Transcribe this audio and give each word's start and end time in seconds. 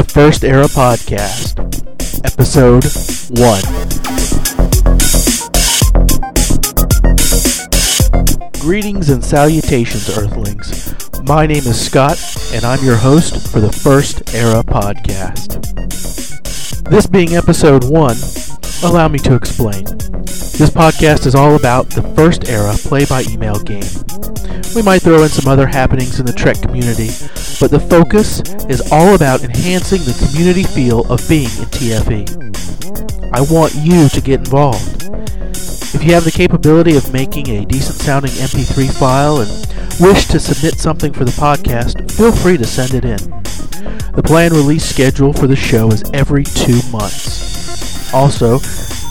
the 0.00 0.12
First 0.12 0.44
Era 0.44 0.64
Podcast, 0.64 1.58
Episode 2.24 2.84
1. 3.38 3.62
Greetings 8.60 9.10
and 9.10 9.22
salutations, 9.22 10.08
Earthlings. 10.16 10.94
My 11.24 11.46
name 11.46 11.66
is 11.66 11.78
Scott, 11.78 12.18
and 12.54 12.64
I'm 12.64 12.82
your 12.82 12.96
host 12.96 13.52
for 13.52 13.60
the 13.60 13.70
First 13.70 14.34
Era 14.34 14.62
Podcast. 14.62 15.60
This 16.88 17.06
being 17.06 17.36
Episode 17.36 17.84
1, 17.84 18.16
allow 18.82 19.08
me 19.08 19.18
to 19.18 19.34
explain. 19.34 19.84
This 20.24 20.70
podcast 20.70 21.26
is 21.26 21.34
all 21.34 21.56
about 21.56 21.90
the 21.90 22.00
First 22.16 22.48
Era 22.48 22.72
play 22.72 23.04
by 23.04 23.22
email 23.30 23.60
game. 23.60 23.84
We 24.74 24.82
might 24.82 25.02
throw 25.02 25.22
in 25.24 25.28
some 25.28 25.50
other 25.50 25.66
happenings 25.66 26.20
in 26.20 26.26
the 26.26 26.32
Trek 26.32 26.62
community, 26.62 27.08
but 27.58 27.72
the 27.72 27.80
focus 27.80 28.40
is 28.70 28.80
all 28.92 29.16
about 29.16 29.42
enhancing 29.42 30.02
the 30.04 30.14
community 30.24 30.62
feel 30.62 31.00
of 31.12 31.28
being 31.28 31.50
in 31.58 31.66
TFE. 31.74 33.30
I 33.32 33.40
want 33.52 33.74
you 33.74 34.08
to 34.08 34.20
get 34.20 34.40
involved. 34.40 35.08
If 35.92 36.04
you 36.04 36.14
have 36.14 36.24
the 36.24 36.30
capability 36.30 36.96
of 36.96 37.12
making 37.12 37.48
a 37.48 37.64
decent 37.64 37.98
sounding 37.98 38.30
MP3 38.30 38.96
file 38.96 39.40
and 39.40 39.50
wish 39.98 40.26
to 40.26 40.38
submit 40.38 40.78
something 40.78 41.12
for 41.12 41.24
the 41.24 41.32
podcast, 41.32 42.08
feel 42.12 42.30
free 42.30 42.56
to 42.56 42.64
send 42.64 42.94
it 42.94 43.04
in. 43.04 43.18
The 44.14 44.22
planned 44.24 44.54
release 44.54 44.84
schedule 44.84 45.32
for 45.32 45.48
the 45.48 45.56
show 45.56 45.88
is 45.88 46.08
every 46.14 46.44
two 46.44 46.80
months. 46.92 48.14
Also, 48.14 48.60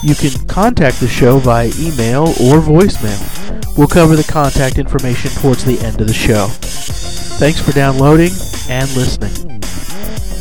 you 0.02 0.14
can 0.14 0.32
contact 0.46 1.00
the 1.00 1.08
show 1.08 1.38
via 1.38 1.66
email 1.78 2.28
or 2.28 2.60
voicemail. 2.60 3.39
We'll 3.76 3.88
cover 3.88 4.16
the 4.16 4.28
contact 4.30 4.78
information 4.78 5.30
towards 5.30 5.64
the 5.64 5.78
end 5.80 6.00
of 6.00 6.06
the 6.06 6.14
show. 6.14 6.46
Thanks 7.38 7.60
for 7.60 7.72
downloading 7.72 8.30
and 8.68 8.88
listening. 8.94 9.60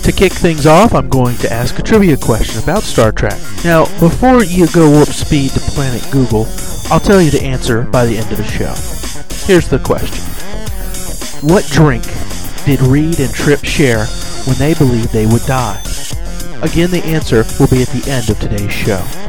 To 0.04 0.12
kick 0.12 0.34
things 0.34 0.66
off, 0.66 0.96
I'm 0.96 1.08
going 1.08 1.38
to 1.38 1.54
ask 1.54 1.78
a 1.78 1.84
trivia 1.84 2.18
question 2.18 2.64
about 2.64 2.84
Star 2.84 3.12
Trek. 3.12 3.40
Now, 3.64 3.86
before 4.00 4.44
you 4.44 4.68
go 4.70 4.90
warp 4.90 5.10
speed 5.10 5.52
to 5.52 5.60
Planet 5.60 6.06
Google, 6.12 6.48
I'll 6.90 7.00
tell 7.00 7.22
you 7.22 7.30
the 7.30 7.44
answer 7.44 7.84
by 7.84 8.06
the 8.06 8.18
end 8.18 8.32
of 8.32 8.38
the 8.38 8.44
show. 8.44 8.74
Here's 9.46 9.70
the 9.70 9.80
question 9.80 10.24
What 11.48 11.66
drink 11.68 12.04
did 12.66 12.82
Reed 12.82 13.20
and 13.20 13.34
Trip 13.34 13.64
share 13.64 14.06
when 14.48 14.58
they 14.58 14.74
believed 14.74 15.14
they 15.14 15.28
would 15.28 15.44
die? 15.44 15.82
Again, 16.62 16.92
the 16.92 17.04
answer 17.06 17.46
will 17.60 17.68
be 17.68 17.84
at 17.84 17.90
the 17.90 18.10
end 18.10 18.30
of 18.30 18.40
today's 18.40 18.74
show. 18.74 19.29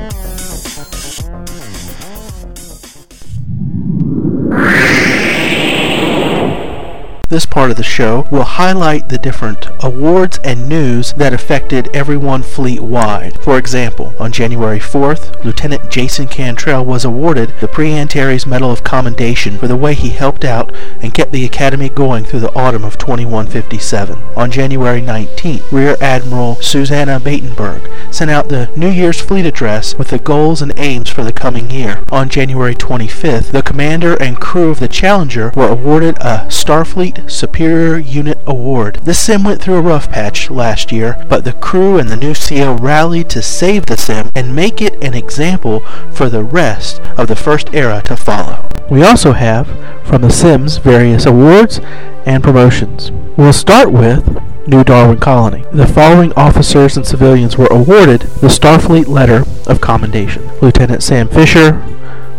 This 7.31 7.47
part 7.47 7.71
of 7.71 7.77
the 7.77 7.85
show 7.85 8.27
will 8.33 8.43
highlight 8.43 9.09
the 9.09 9.17
different 9.17 9.69
awards 9.85 10.41
and 10.43 10.69
news 10.69 11.13
that 11.13 11.33
affected 11.33 11.89
everyone 11.95 12.43
fleet 12.43 12.81
wide. 12.81 13.41
For 13.45 13.57
example, 13.57 14.17
on 14.19 14.33
January 14.33 14.81
4th, 14.81 15.45
Lieutenant 15.45 15.89
Jason 15.93 16.27
Cantrell 16.27 16.85
was 16.85 17.05
awarded 17.05 17.55
the 17.61 17.69
Pre-Antares 17.69 18.49
Medal 18.49 18.73
of 18.73 18.83
Commendation 18.83 19.59
for 19.59 19.69
the 19.69 19.77
way 19.77 19.95
he 19.95 20.09
helped 20.09 20.45
out 20.45 20.75
and 21.01 21.15
kept 21.15 21.31
the 21.31 21.45
Academy 21.45 21.89
going 21.89 22.25
through 22.25 22.41
the 22.41 22.53
autumn 22.57 22.85
of 22.85 22.99
2157. 22.99 24.19
On 24.35 24.51
January 24.51 25.01
19th, 25.01 25.71
Rear 25.71 25.97
Admiral 26.01 26.57
Susanna 26.57 27.21
Batenberg 27.21 28.13
sent 28.13 28.33
out 28.33 28.49
the 28.49 28.73
New 28.75 28.91
Year's 28.91 29.21
Fleet 29.21 29.47
Address 29.47 29.95
with 29.97 30.09
the 30.09 30.19
goals 30.19 30.63
and 30.63 30.73
aims 30.77 31.09
for 31.09 31.23
the 31.23 31.33
coming 31.33 31.71
year. 31.71 32.03
On 32.11 32.29
January 32.29 32.75
25th, 32.75 33.53
the 33.53 33.63
commander 33.63 34.21
and 34.21 34.41
crew 34.41 34.71
of 34.71 34.81
the 34.81 34.89
Challenger 34.89 35.53
were 35.55 35.69
awarded 35.69 36.19
a 36.19 36.47
Starfleet 36.49 37.20
Superior 37.29 37.99
Unit 37.99 38.39
Award. 38.47 39.01
The 39.05 39.15
sim 39.15 39.45
went 39.45 39.61
through 39.61 39.77
a 39.77 39.83
rough 39.83 40.11
patch 40.11 40.51
last 40.51 40.93
year, 40.93 41.25
but 41.29 41.45
the 41.45 41.53
crew 41.53 41.99
and 41.99 42.09
the 42.09 42.17
new 42.17 42.35
CO 42.35 42.75
rallied 42.77 43.29
to 43.31 43.43
save 43.43 43.87
the 43.87 43.97
sim 43.97 44.31
and 44.35 44.55
make 44.55 44.81
it 44.81 45.03
an 45.03 45.15
example 45.15 45.81
for 46.13 46.29
the 46.29 46.45
rest 46.45 47.01
of 47.19 47.29
the 47.29 47.37
first 47.37 47.75
era 47.75 48.03
to 48.07 48.17
follow. 48.17 48.69
We 48.91 49.03
also 49.03 49.33
have, 49.33 49.69
from 50.05 50.23
the 50.23 50.31
Sims, 50.31 50.79
various 50.79 51.27
awards 51.27 51.81
and 52.27 52.43
promotions. 52.43 53.13
We'll 53.37 53.53
start 53.53 53.93
with 53.93 54.41
New 54.67 54.85
Darwin 54.85 55.19
Colony. 55.19 55.65
The 55.73 55.87
following 55.87 56.33
officers 56.35 56.97
and 56.97 57.07
civilians 57.07 57.57
were 57.57 57.69
awarded 57.71 58.21
the 58.21 58.49
Starfleet 58.49 59.07
Letter 59.07 59.45
of 59.67 59.81
Commendation. 59.81 60.49
Lieutenant 60.61 61.03
Sam 61.03 61.29
Fisher, 61.29 61.83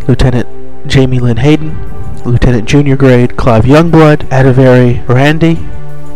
Lieutenant 0.06 0.86
Jamie 0.86 1.20
Lynn 1.20 1.38
Hayden, 1.38 1.76
Lieutenant 2.24 2.68
Junior 2.68 2.96
Grade 2.96 3.36
Clive 3.36 3.64
Youngblood, 3.64 4.28
Adavari 4.28 5.06
Randy, 5.08 5.58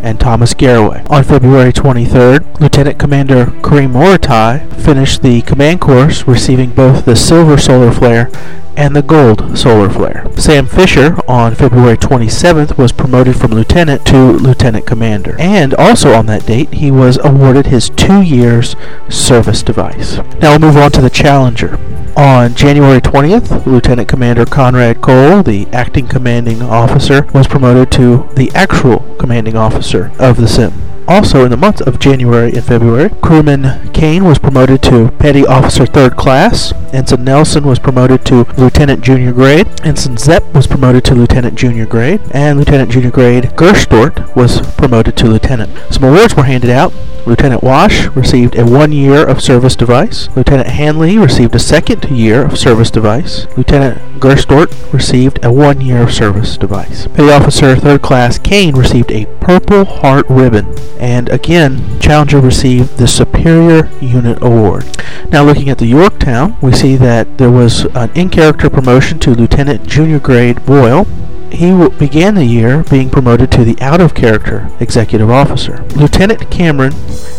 and 0.03 0.21
Thomas 0.21 0.55
Garraway. 0.55 1.03
On 1.11 1.25
February 1.25 1.73
23rd, 1.73 2.61
Lieutenant 2.61 2.99
Commander 2.99 3.47
Kareem 3.47 3.93
Moritai 3.93 4.73
finished 4.81 5.23
the 5.23 5.43
command 5.43 5.81
course, 5.81 6.29
receiving 6.29 6.71
both 6.71 7.05
the 7.05 7.17
Silver 7.17 7.59
Solar 7.59 7.93
Flare 7.93 8.31
and 8.77 8.95
the 8.95 9.03
Gold 9.03 9.59
Solar 9.59 9.89
Flare. 9.89 10.27
Sam 10.37 10.67
Fisher, 10.67 11.17
on 11.29 11.55
February 11.55 11.97
27th, 11.97 12.77
was 12.77 12.93
promoted 12.93 13.37
from 13.37 13.53
lieutenant 13.53 14.07
to 14.07 14.33
lieutenant 14.33 14.87
commander. 14.87 15.37
And 15.39 15.75
also 15.75 16.13
on 16.13 16.27
that 16.27 16.47
date, 16.47 16.75
he 16.75 16.91
was 16.91 17.19
awarded 17.25 17.67
his 17.67 17.91
two 17.91 18.23
years 18.23 18.77
service 19.09 19.63
device. 19.63 20.19
Now 20.41 20.51
we'll 20.51 20.59
move 20.59 20.77
on 20.77 20.93
to 20.93 21.01
the 21.01 21.11
Challenger. 21.11 21.79
On 22.17 22.55
January 22.55 23.01
20th, 23.01 23.67
Lieutenant 23.67 24.09
Commander 24.09 24.47
Conrad 24.47 25.03
Cole, 25.03 25.43
the 25.43 25.67
acting 25.73 26.09
commanding 26.09 26.63
officer, 26.63 27.27
was 27.35 27.47
promoted 27.47 27.93
to 27.93 28.27
the 28.35 28.51
actual 28.55 29.01
commanding 29.19 29.55
officer 29.55 30.11
of 30.19 30.39
the 30.39 30.49
sim. 30.49 30.73
Also, 31.09 31.45
in 31.45 31.51
the 31.51 31.57
months 31.57 31.81
of 31.81 32.01
January 32.01 32.53
and 32.53 32.65
February, 32.65 33.11
Crewman 33.23 33.93
Kane 33.93 34.25
was 34.25 34.39
promoted 34.39 34.83
to 34.85 35.11
Petty 35.19 35.47
Officer 35.47 35.87
Third 35.87 36.17
Class. 36.17 36.73
Ensign 36.93 37.25
Nelson 37.25 37.65
was 37.65 37.79
promoted 37.79 38.25
to 38.27 38.45
Lieutenant 38.59 39.03
Junior 39.03 39.33
Grade. 39.33 39.69
Ensign 39.85 40.17
Zepp 40.17 40.43
was 40.53 40.67
promoted 40.67 41.05
to 41.05 41.15
Lieutenant 41.15 41.57
Junior 41.57 41.87
Grade. 41.87 42.21
And 42.33 42.59
Lieutenant 42.59 42.91
Junior 42.91 43.11
Grade 43.11 43.45
Gerstort 43.57 44.35
was 44.35 44.61
promoted 44.77 45.17
to 45.19 45.27
Lieutenant. 45.27 45.71
Some 45.93 46.05
awards 46.05 46.35
were 46.35 46.45
handed 46.45 46.71
out. 46.71 46.93
Lieutenant 47.27 47.65
Wash 47.65 48.07
received 48.09 48.57
a 48.57 48.65
one 48.65 48.93
year 48.93 49.27
of 49.27 49.43
service 49.43 49.75
device. 49.75 50.29
Lieutenant 50.37 50.69
Hanley 50.69 51.19
received 51.19 51.57
a 51.57 51.59
second 51.59 52.05
year 52.05 52.45
of 52.45 52.57
service 52.57 52.91
device. 52.91 53.47
Lieutenant 53.57 54.21
Gerstort 54.21 54.93
received 54.93 55.45
a 55.45 55.53
one 55.53 55.81
year 55.81 56.03
of 56.03 56.15
service 56.15 56.57
device. 56.57 57.09
Petty 57.09 57.31
Officer 57.31 57.75
Third 57.75 58.03
Class 58.03 58.39
Kane 58.39 58.77
received 58.77 59.11
a 59.11 59.27
Purple 59.41 59.85
Heart 59.85 60.27
ribbon. 60.31 60.67
And 60.99 61.29
again, 61.29 62.01
Challenger 62.01 62.41
received 62.41 62.97
the 62.97 63.07
Superior 63.07 63.91
Unit 64.01 64.39
Award. 64.43 64.85
Now, 65.31 65.45
looking 65.45 65.69
at 65.69 65.79
the 65.79 65.87
Yorktown, 65.87 66.57
we 66.61 66.73
see 66.73 66.97
that 66.97 67.39
there 67.39 67.51
was 67.51 67.85
an 67.95 68.11
in 68.15 68.31
character 68.31 68.71
promotion 68.71 69.19
to 69.21 69.35
Lieutenant 69.35 69.87
Junior 69.87 70.19
Grade 70.19 70.65
Boyle. 70.65 71.07
He 71.57 71.73
began 71.89 72.35
the 72.35 72.45
year 72.45 72.85
being 72.91 73.09
promoted 73.09 73.51
to 73.53 73.65
the 73.65 73.81
out 73.81 74.03
of 74.03 74.15
character 74.15 74.71
executive 74.79 75.31
officer. 75.31 75.85
Lieutenant 75.97 76.51
Cameron 76.51 76.93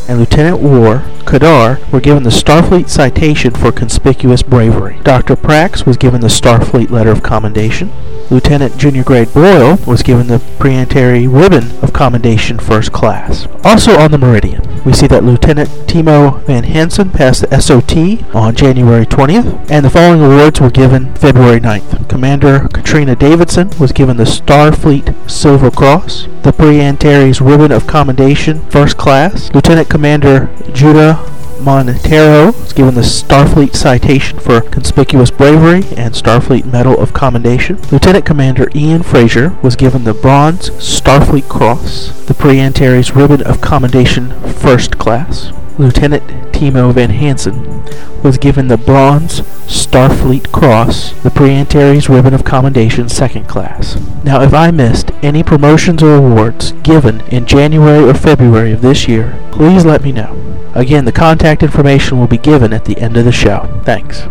and 0.10 0.18
Lieutenant 0.18 0.60
War 0.60 1.04
Kadar 1.26 1.80
were 1.92 2.02
given 2.02 2.24
the 2.24 2.32
Starfleet 2.32 2.90
Citation 2.90 3.54
for 3.54 3.72
Conspicuous 3.72 4.42
Bravery. 4.42 5.00
Dr. 5.04 5.36
Prax 5.36 5.86
was 5.86 5.98
given 5.98 6.22
the 6.22 6.30
Starfleet 6.30 6.90
Letter 6.90 7.12
of 7.12 7.22
Commendation. 7.22 7.92
Lieutenant 8.32 8.76
Junior 8.78 9.04
Grade 9.04 9.32
Boyle 9.36 9.78
was 9.86 10.02
given 10.02 10.26
the 10.26 10.42
Pre-Antares 10.58 11.28
Ribbon 11.28 11.78
of 11.84 11.94
Commendation 11.94 12.58
First 12.58 12.92
Class. 12.92 13.48
Also 13.64 14.00
on 14.00 14.10
the 14.10 14.18
Meridian, 14.18 14.64
we 14.88 14.94
see 14.94 15.06
that 15.06 15.26
Lieutenant 15.26 15.68
Timo 15.86 16.42
Van 16.46 16.64
Hansen 16.64 17.10
passed 17.10 17.42
the 17.42 17.60
SOT 17.60 18.34
on 18.34 18.56
January 18.56 19.06
20th, 19.06 19.70
and 19.70 19.84
the 19.84 19.90
following 19.90 20.22
awards 20.22 20.62
were 20.62 20.70
given 20.70 21.14
February 21.16 21.60
9th. 21.60 22.08
Commander 22.08 22.70
Katrina 22.70 23.14
Davidson 23.14 23.70
was 23.82 23.92
given 23.92 24.16
the 24.16 24.24
Starfleet 24.24 25.30
Silver 25.30 25.70
Cross, 25.70 26.30
the 26.44 26.54
Pre-Antares 26.54 27.42
Ribbon 27.42 27.74
of 27.74 27.86
Commendation 27.86 28.62
First 28.70 28.96
Class, 28.96 29.54
Lieutenant 29.54 29.90
Commander 29.90 30.50
Judah 30.72 31.16
Montero 31.62 32.52
was 32.52 32.74
given 32.74 32.96
the 32.96 33.02
Starfleet 33.02 33.76
Citation 33.76 34.40
for 34.40 34.62
Conspicuous 34.62 35.32
Bravery 35.32 35.84
and 35.98 36.14
Starfleet 36.14 36.66
Medal 36.66 37.00
of 37.00 37.14
Commendation. 37.14 37.78
Lieutenant 37.92 38.26
Commander 38.26 38.70
Ian 38.76 39.04
Fraser 39.04 39.58
was 39.62 39.76
given 39.76 40.04
the 40.04 40.14
Bronze 40.14 40.70
Starfleet 40.72 41.48
Cross, 41.50 42.26
the 42.26 42.34
Pre-Antares 42.34 43.16
Ribbon 43.16 43.42
of 43.42 43.62
Commendation 43.62 44.32
First 44.54 44.98
Class. 44.98 45.52
Lieutenant 45.78 46.24
Timo 46.54 46.92
Van 46.92 47.12
Hansen 47.12 47.84
was 48.24 48.40
given 48.40 48.68
the 48.68 48.78
Bronze 48.78 49.42
Starfleet 49.68 50.52
Cross, 50.52 51.12
the 51.22 51.30
Pre-Antares 51.30 52.10
Ribbon 52.10 52.34
of 52.34 52.44
Commendation 52.44 53.08
Second 53.10 53.48
Class. 53.48 53.96
Now, 54.24 54.42
if 54.42 54.56
I 54.56 54.72
missed 54.72 55.12
any 55.22 55.44
promotions 55.44 56.02
or 56.02 56.16
awards 56.16 56.72
given 56.84 57.22
in 57.28 57.46
January 57.46 58.04
or 58.04 58.16
February 58.16 58.72
of 58.72 58.82
this 58.82 59.08
year, 59.08 59.38
please 59.52 59.86
let 59.86 60.02
me 60.02 60.12
know. 60.12 60.34
Again, 60.74 61.06
the 61.06 61.12
contact 61.12 61.62
information 61.62 62.20
will 62.20 62.28
be 62.28 62.40
given 62.40 62.74
at 62.74 62.86
the 62.86 62.98
end 62.98 63.16
of 63.16 63.26
the 63.26 63.32
show. 63.32 63.82
Thanks. 63.86 64.22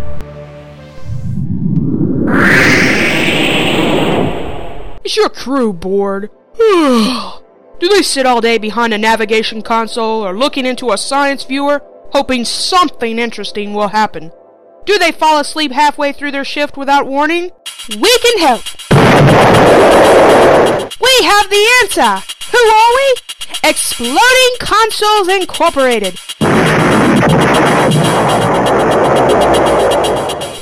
Is 5.04 5.16
your 5.16 5.28
crew 5.28 5.72
bored? 5.72 6.30
Do 7.78 7.90
they 7.90 8.00
sit 8.00 8.24
all 8.24 8.40
day 8.40 8.56
behind 8.56 8.94
a 8.94 8.98
navigation 8.98 9.60
console 9.60 10.24
or 10.24 10.34
looking 10.34 10.64
into 10.64 10.92
a 10.92 10.96
science 10.98 11.44
viewer, 11.44 11.82
hoping 12.12 12.46
something 12.46 13.18
interesting 13.18 13.74
will 13.74 13.88
happen? 13.88 14.32
Do 14.86 14.98
they 14.98 15.12
fall 15.12 15.38
asleep 15.38 15.72
halfway 15.72 16.12
through 16.12 16.30
their 16.30 16.44
shift 16.44 16.78
without 16.78 17.06
warning? 17.06 17.50
We 17.90 18.18
can 18.18 18.38
help! 18.38 18.62
We 21.00 21.12
have 21.26 21.50
the 21.50 21.68
answer! 21.82 22.24
Who 22.50 22.58
are 22.58 22.92
we? 22.96 23.16
Exploding 23.62 24.56
Consoles 24.58 25.28
Incorporated! 25.28 26.18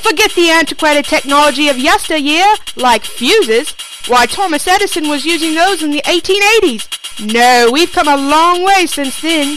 Forget 0.03 0.33
the 0.33 0.51
antiquated 0.51 1.05
technology 1.05 1.69
of 1.69 1.79
yesteryear, 1.79 2.57
like 2.75 3.05
fuses. 3.05 3.73
Why, 4.09 4.27
Thomas 4.27 4.67
Edison 4.67 5.09
was 5.09 5.25
using 5.25 5.55
those 5.55 5.81
in 5.81 5.93
the 5.93 6.03
1880s. 6.03 6.89
No, 7.21 7.71
we've 7.73 7.93
come 7.93 8.09
a 8.09 8.17
long 8.17 8.65
way 8.65 8.87
since 8.87 9.21
then. 9.21 9.57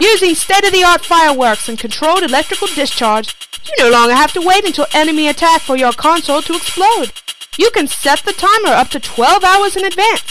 Using 0.00 0.34
state-of-the-art 0.34 1.04
fireworks 1.04 1.68
and 1.68 1.78
controlled 1.78 2.22
electrical 2.22 2.68
discharge, 2.68 3.34
you 3.66 3.84
no 3.84 3.90
longer 3.90 4.14
have 4.14 4.32
to 4.34 4.40
wait 4.40 4.64
until 4.64 4.86
enemy 4.94 5.28
attack 5.28 5.62
for 5.62 5.76
your 5.76 5.92
console 5.92 6.40
to 6.42 6.54
explode. 6.54 7.12
You 7.58 7.70
can 7.70 7.88
set 7.88 8.20
the 8.20 8.32
timer 8.32 8.68
up 8.68 8.88
to 8.90 9.00
12 9.00 9.42
hours 9.42 9.76
in 9.76 9.84
advance. 9.84 10.22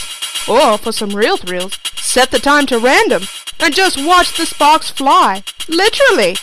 Or, 0.47 0.77
for 0.77 0.93
some 0.93 1.09
real 1.09 1.35
thrills, 1.35 1.77
set 2.17 2.31
the 2.31 2.39
time 2.39 2.65
to 2.65 2.79
random 2.79 3.21
and 3.59 3.75
just 3.75 4.03
watch 4.03 4.35
the 4.35 4.45
sparks 4.47 4.89
fly. 4.89 5.43
Literally. 5.69 6.33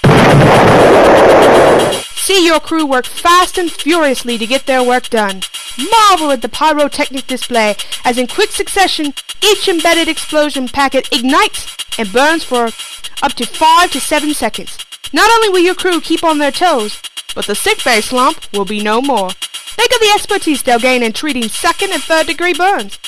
See 2.14 2.46
your 2.46 2.60
crew 2.60 2.86
work 2.86 3.06
fast 3.06 3.58
and 3.58 3.72
furiously 3.72 4.38
to 4.38 4.46
get 4.46 4.66
their 4.66 4.84
work 4.84 5.10
done. 5.10 5.40
Marvel 5.90 6.30
at 6.30 6.42
the 6.42 6.48
pyrotechnic 6.48 7.26
display 7.26 7.74
as 8.04 8.18
in 8.18 8.28
quick 8.28 8.50
succession 8.52 9.14
each 9.42 9.66
embedded 9.66 10.06
explosion 10.06 10.68
packet 10.68 11.08
ignites 11.10 11.76
and 11.98 12.12
burns 12.12 12.44
for 12.44 12.66
up 13.20 13.32
to 13.32 13.44
5 13.44 13.90
to 13.90 14.00
7 14.00 14.32
seconds. 14.32 14.78
Not 15.12 15.28
only 15.28 15.48
will 15.48 15.66
your 15.66 15.74
crew 15.74 16.00
keep 16.00 16.22
on 16.22 16.38
their 16.38 16.52
toes, 16.52 17.02
but 17.34 17.48
the 17.48 17.56
sick 17.56 17.82
bay 17.82 18.00
slump 18.00 18.46
will 18.52 18.64
be 18.64 18.80
no 18.80 19.02
more. 19.02 19.30
Think 19.32 19.90
of 19.90 19.98
the 19.98 20.12
expertise 20.14 20.62
they'll 20.62 20.78
gain 20.78 21.02
in 21.02 21.12
treating 21.12 21.48
second 21.48 21.90
and 21.92 22.00
third 22.00 22.28
degree 22.28 22.54
burns. 22.54 23.00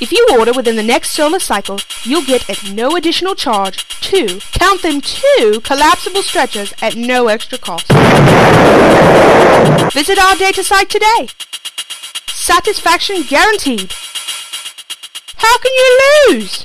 If 0.00 0.12
you 0.12 0.26
order 0.32 0.52
within 0.52 0.76
the 0.76 0.82
next 0.82 1.10
solar 1.10 1.38
cycle, 1.38 1.78
you'll 2.04 2.24
get 2.24 2.48
at 2.48 2.72
no 2.72 2.96
additional 2.96 3.34
charge 3.34 3.86
two, 4.00 4.40
count 4.52 4.80
them 4.82 5.00
two, 5.00 5.60
collapsible 5.62 6.22
stretchers 6.22 6.72
at 6.80 6.96
no 6.96 7.28
extra 7.28 7.58
cost. 7.58 7.86
Visit 9.92 10.18
our 10.18 10.36
data 10.36 10.64
site 10.64 10.88
today. 10.88 11.28
Satisfaction 12.28 13.22
guaranteed. 13.28 13.92
How 15.36 15.58
can 15.58 15.72
you 15.72 16.00
lose? 16.30 16.64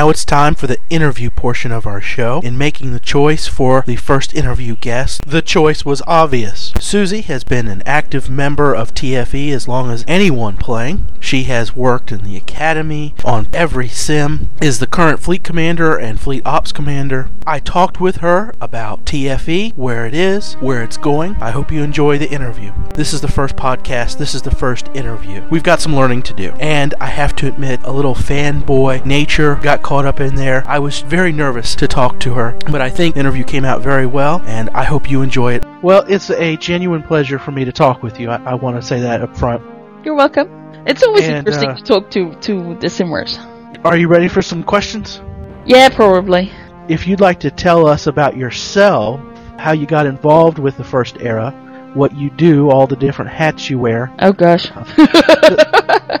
Now 0.00 0.08
it's 0.08 0.24
time 0.24 0.54
for 0.54 0.66
the 0.66 0.78
interview 0.88 1.28
portion 1.28 1.70
of 1.70 1.86
our 1.86 2.00
show. 2.00 2.40
In 2.42 2.56
making 2.56 2.94
the 2.94 2.98
choice 2.98 3.46
for 3.46 3.84
the 3.86 3.96
first 3.96 4.34
interview 4.34 4.76
guest, 4.76 5.20
the 5.26 5.42
choice 5.42 5.84
was 5.84 6.00
obvious. 6.06 6.72
Susie 6.80 7.20
has 7.20 7.44
been 7.44 7.68
an 7.68 7.82
active 7.84 8.30
member 8.30 8.74
of 8.74 8.94
TFE 8.94 9.52
as 9.52 9.68
long 9.68 9.90
as 9.90 10.06
anyone 10.08 10.56
playing. 10.56 11.06
She 11.20 11.42
has 11.42 11.76
worked 11.76 12.12
in 12.12 12.24
the 12.24 12.38
academy 12.38 13.14
on 13.26 13.48
every 13.52 13.88
sim, 13.88 14.48
is 14.62 14.78
the 14.78 14.86
current 14.86 15.20
fleet 15.20 15.44
commander 15.44 15.98
and 15.98 16.18
fleet 16.18 16.46
ops 16.46 16.72
commander. 16.72 17.28
I 17.46 17.58
talked 17.58 18.00
with 18.00 18.16
her 18.18 18.54
about 18.58 19.04
TFE, 19.04 19.76
where 19.76 20.06
it 20.06 20.14
is, 20.14 20.54
where 20.54 20.82
it's 20.82 20.96
going. 20.96 21.34
I 21.42 21.50
hope 21.50 21.70
you 21.70 21.82
enjoy 21.82 22.16
the 22.16 22.30
interview. 22.30 22.72
This 22.94 23.12
is 23.12 23.20
the 23.20 23.28
first 23.28 23.54
podcast, 23.54 24.16
this 24.16 24.34
is 24.34 24.40
the 24.40 24.50
first 24.50 24.88
interview. 24.94 25.42
We've 25.50 25.62
got 25.62 25.82
some 25.82 25.94
learning 25.94 26.22
to 26.22 26.32
do. 26.32 26.52
And 26.52 26.94
I 27.00 27.06
have 27.06 27.36
to 27.36 27.48
admit, 27.48 27.80
a 27.82 27.92
little 27.92 28.14
fanboy 28.14 29.04
nature 29.04 29.56
got 29.56 29.82
caught 29.90 30.06
up 30.06 30.20
in 30.20 30.36
there. 30.36 30.62
I 30.68 30.78
was 30.78 31.00
very 31.00 31.32
nervous 31.32 31.74
to 31.74 31.88
talk 31.88 32.20
to 32.20 32.32
her, 32.34 32.56
but 32.70 32.80
I 32.80 32.88
think 32.88 33.14
the 33.14 33.20
interview 33.20 33.42
came 33.42 33.64
out 33.64 33.82
very 33.82 34.06
well, 34.06 34.40
and 34.46 34.70
I 34.70 34.84
hope 34.84 35.10
you 35.10 35.20
enjoy 35.20 35.54
it. 35.54 35.64
Well, 35.82 36.04
it's 36.08 36.30
a 36.30 36.56
genuine 36.58 37.02
pleasure 37.02 37.40
for 37.40 37.50
me 37.50 37.64
to 37.64 37.72
talk 37.72 38.00
with 38.00 38.20
you. 38.20 38.30
I, 38.30 38.36
I 38.52 38.54
want 38.54 38.76
to 38.76 38.82
say 38.82 39.00
that 39.00 39.20
up 39.20 39.36
front. 39.36 39.60
You're 40.04 40.14
welcome. 40.14 40.48
It's 40.86 41.02
always 41.02 41.24
And, 41.24 41.38
interesting 41.38 41.70
uh, 41.70 41.74
to 41.74 41.82
talk 41.82 42.08
to 42.12 42.32
to 42.36 42.76
the 42.78 42.88
simmers. 42.88 43.36
Are 43.82 43.96
you 43.96 44.06
ready 44.06 44.28
for 44.28 44.42
some 44.42 44.62
questions? 44.62 45.20
Yeah, 45.66 45.88
probably. 45.88 46.52
If 46.88 47.08
you'd 47.08 47.20
like 47.20 47.40
to 47.40 47.50
tell 47.50 47.88
us 47.88 48.06
about 48.06 48.36
yourself, 48.36 49.20
how 49.58 49.72
you 49.72 49.86
got 49.86 50.06
involved 50.06 50.60
with 50.60 50.76
the 50.76 50.84
first 50.84 51.16
era, 51.20 51.50
what 51.94 52.14
you 52.14 52.30
do, 52.30 52.70
all 52.70 52.86
the 52.86 52.94
different 52.94 53.32
hats 53.32 53.68
you 53.68 53.80
wear, 53.80 54.12
Oh 54.20 54.32
gosh. 54.32 54.68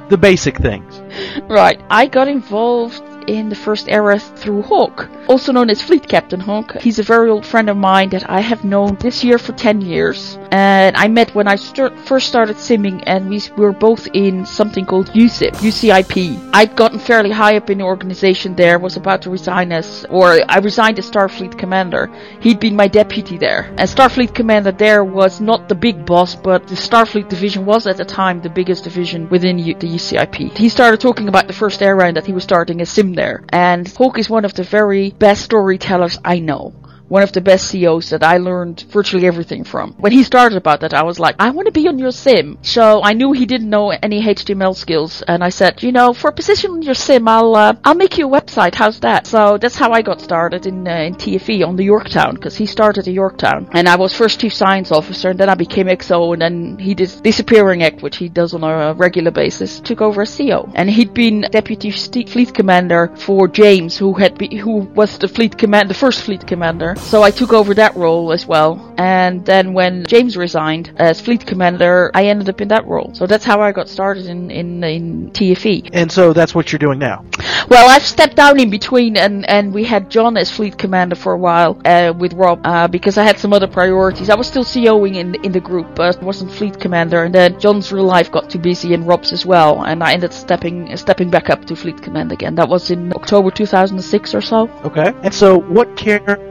the 0.08 0.18
basic 0.20 0.58
things. 0.58 1.00
Right. 1.48 1.80
I 1.88 2.06
got 2.06 2.26
involved 2.26 3.04
in 3.28 3.48
the 3.48 3.56
first 3.56 3.88
era 3.88 4.18
through 4.18 4.62
Hawk, 4.62 5.08
also 5.28 5.52
known 5.52 5.70
as 5.70 5.82
Fleet 5.82 6.06
Captain 6.08 6.40
Hawk. 6.40 6.76
He's 6.80 6.98
a 6.98 7.02
very 7.02 7.30
old 7.30 7.46
friend 7.46 7.68
of 7.68 7.76
mine 7.76 8.10
that 8.10 8.28
I 8.28 8.40
have 8.40 8.64
known 8.64 8.96
this 8.96 9.22
year 9.24 9.38
for 9.38 9.52
10 9.52 9.80
years. 9.80 10.38
And 10.50 10.96
I 10.96 11.08
met 11.08 11.34
when 11.34 11.46
I 11.46 11.56
first 11.56 12.28
started 12.28 12.56
simming, 12.56 13.02
and 13.06 13.28
we 13.28 13.40
were 13.56 13.72
both 13.72 14.08
in 14.14 14.44
something 14.44 14.84
called 14.86 15.10
UCIP, 15.10 15.54
UCIP. 15.56 16.50
I'd 16.52 16.76
gotten 16.76 16.98
fairly 16.98 17.30
high 17.30 17.56
up 17.56 17.70
in 17.70 17.78
the 17.78 17.84
organization 17.84 18.54
there, 18.56 18.78
was 18.78 18.96
about 18.96 19.22
to 19.22 19.30
resign 19.30 19.72
as, 19.72 20.04
or 20.10 20.38
I 20.48 20.58
resigned 20.58 20.98
as 20.98 21.10
Starfleet 21.10 21.58
Commander. 21.58 22.10
He'd 22.40 22.60
been 22.60 22.76
my 22.76 22.88
deputy 22.88 23.38
there. 23.38 23.66
And 23.78 23.88
Starfleet 23.88 24.34
Commander 24.34 24.72
there 24.72 25.04
was 25.04 25.40
not 25.40 25.68
the 25.68 25.74
big 25.74 26.04
boss, 26.04 26.34
but 26.34 26.66
the 26.66 26.74
Starfleet 26.74 27.28
division 27.28 27.64
was 27.64 27.86
at 27.86 27.96
the 27.96 28.04
time 28.04 28.40
the 28.40 28.50
biggest 28.50 28.84
division 28.84 29.28
within 29.28 29.58
U- 29.58 29.74
the 29.74 29.86
UCIP. 29.86 30.56
He 30.56 30.68
started 30.68 31.00
talking 31.00 31.28
about 31.28 31.46
the 31.46 31.52
first 31.52 31.82
era 31.82 32.06
and 32.06 32.16
that 32.16 32.26
he 32.26 32.32
was 32.32 32.42
starting 32.42 32.80
a 32.80 32.86
sim 32.86 33.09
there. 33.12 33.44
And 33.50 33.88
Hawk 33.88 34.18
is 34.18 34.30
one 34.30 34.44
of 34.44 34.54
the 34.54 34.64
very 34.64 35.10
best 35.10 35.42
storytellers 35.44 36.18
I 36.24 36.38
know. 36.40 36.74
One 37.10 37.24
of 37.24 37.32
the 37.32 37.40
best 37.40 37.66
CEOs 37.70 38.10
that 38.10 38.22
I 38.22 38.36
learned 38.36 38.82
virtually 38.82 39.26
everything 39.26 39.64
from. 39.64 39.94
When 39.98 40.12
he 40.12 40.22
started 40.22 40.56
about 40.56 40.78
that, 40.82 40.94
I 40.94 41.02
was 41.02 41.18
like, 41.18 41.34
I 41.40 41.50
want 41.50 41.66
to 41.66 41.72
be 41.72 41.88
on 41.88 41.98
your 41.98 42.12
sim. 42.12 42.58
So 42.62 43.02
I 43.02 43.14
knew 43.14 43.32
he 43.32 43.46
didn't 43.46 43.68
know 43.68 43.90
any 43.90 44.22
HTML 44.22 44.76
skills, 44.76 45.20
and 45.26 45.42
I 45.42 45.48
said, 45.48 45.82
you 45.82 45.90
know, 45.90 46.12
for 46.12 46.30
a 46.30 46.32
position 46.32 46.70
on 46.70 46.82
your 46.82 46.94
sim, 46.94 47.26
I'll 47.26 47.56
uh, 47.56 47.74
I'll 47.82 47.96
make 47.96 48.16
you 48.16 48.28
a 48.28 48.40
website. 48.40 48.76
How's 48.76 49.00
that? 49.00 49.26
So 49.26 49.58
that's 49.58 49.74
how 49.74 49.90
I 49.90 50.02
got 50.02 50.20
started 50.20 50.66
in 50.66 50.86
uh, 50.86 51.08
in 51.08 51.14
TFE 51.16 51.66
on 51.66 51.74
the 51.74 51.82
Yorktown, 51.82 52.36
because 52.36 52.56
he 52.56 52.66
started 52.66 53.08
at 53.08 53.12
Yorktown, 53.12 53.68
and 53.72 53.88
I 53.88 53.96
was 53.96 54.16
first 54.16 54.38
chief 54.40 54.52
science 54.52 54.92
officer, 54.92 55.30
and 55.30 55.40
then 55.40 55.48
I 55.48 55.56
became 55.56 55.88
XO, 55.88 56.32
and 56.34 56.40
then 56.40 56.78
he 56.78 56.94
did 56.94 57.10
disappearing 57.24 57.82
act, 57.82 58.02
which 58.02 58.18
he 58.18 58.28
does 58.28 58.54
on 58.54 58.62
a 58.62 58.94
regular 58.94 59.32
basis, 59.32 59.80
took 59.80 60.00
over 60.00 60.22
as 60.22 60.30
CEO, 60.30 60.70
and 60.76 60.88
he'd 60.88 61.12
been 61.12 61.40
deputy 61.50 61.90
fleet 61.90 62.54
commander 62.54 63.10
for 63.16 63.48
James, 63.48 63.98
who 63.98 64.14
had 64.14 64.38
be- 64.38 64.56
who 64.56 64.74
was 64.94 65.18
the 65.18 65.26
fleet 65.26 65.58
command, 65.58 65.90
the 65.90 65.94
first 66.04 66.22
fleet 66.22 66.46
commander. 66.46 66.94
So 67.08 67.22
I 67.22 67.30
took 67.30 67.52
over 67.52 67.74
that 67.74 67.96
role 67.96 68.32
as 68.32 68.46
well, 68.46 68.94
and 68.96 69.44
then 69.44 69.72
when 69.72 70.06
James 70.06 70.36
resigned 70.36 70.92
as 70.96 71.20
fleet 71.20 71.44
commander, 71.44 72.10
I 72.14 72.26
ended 72.26 72.48
up 72.48 72.60
in 72.60 72.68
that 72.68 72.86
role. 72.86 73.10
So 73.14 73.26
that's 73.26 73.44
how 73.44 73.60
I 73.60 73.72
got 73.72 73.88
started 73.88 74.26
in 74.26 74.50
in, 74.50 74.84
in 74.84 75.30
TFE. 75.30 75.90
And 75.92 76.10
so 76.10 76.32
that's 76.32 76.54
what 76.54 76.70
you're 76.70 76.78
doing 76.78 76.98
now. 76.98 77.24
Well, 77.68 77.88
I've 77.88 78.04
stepped 78.04 78.34
down 78.34 78.58
in 78.58 78.68
between, 78.68 79.16
and, 79.16 79.48
and 79.48 79.72
we 79.72 79.84
had 79.84 80.10
John 80.10 80.36
as 80.36 80.50
fleet 80.50 80.76
commander 80.76 81.14
for 81.14 81.32
a 81.34 81.38
while 81.38 81.80
uh, 81.84 82.12
with 82.16 82.32
Rob 82.32 82.60
uh, 82.64 82.88
because 82.88 83.16
I 83.16 83.22
had 83.22 83.38
some 83.38 83.52
other 83.52 83.68
priorities. 83.68 84.28
I 84.28 84.34
was 84.34 84.48
still 84.48 84.64
COing 84.64 85.14
in 85.16 85.36
in 85.44 85.52
the 85.52 85.60
group, 85.60 85.94
but 85.94 86.20
wasn't 86.22 86.50
fleet 86.50 86.80
commander. 86.80 87.22
And 87.24 87.34
then 87.34 87.60
John's 87.60 87.92
real 87.92 88.04
life 88.04 88.30
got 88.32 88.50
too 88.50 88.58
busy, 88.58 88.92
and 88.94 89.06
Rob's 89.06 89.32
as 89.32 89.46
well. 89.46 89.84
And 89.84 90.02
I 90.02 90.14
ended 90.14 90.32
stepping 90.32 90.96
stepping 90.96 91.30
back 91.30 91.48
up 91.48 91.64
to 91.66 91.76
fleet 91.76 92.02
command 92.02 92.32
again. 92.32 92.56
That 92.56 92.68
was 92.68 92.90
in 92.90 93.12
October 93.14 93.50
2006 93.50 94.34
or 94.34 94.40
so. 94.40 94.68
Okay. 94.84 95.12
And 95.22 95.32
so 95.32 95.60
what 95.60 95.96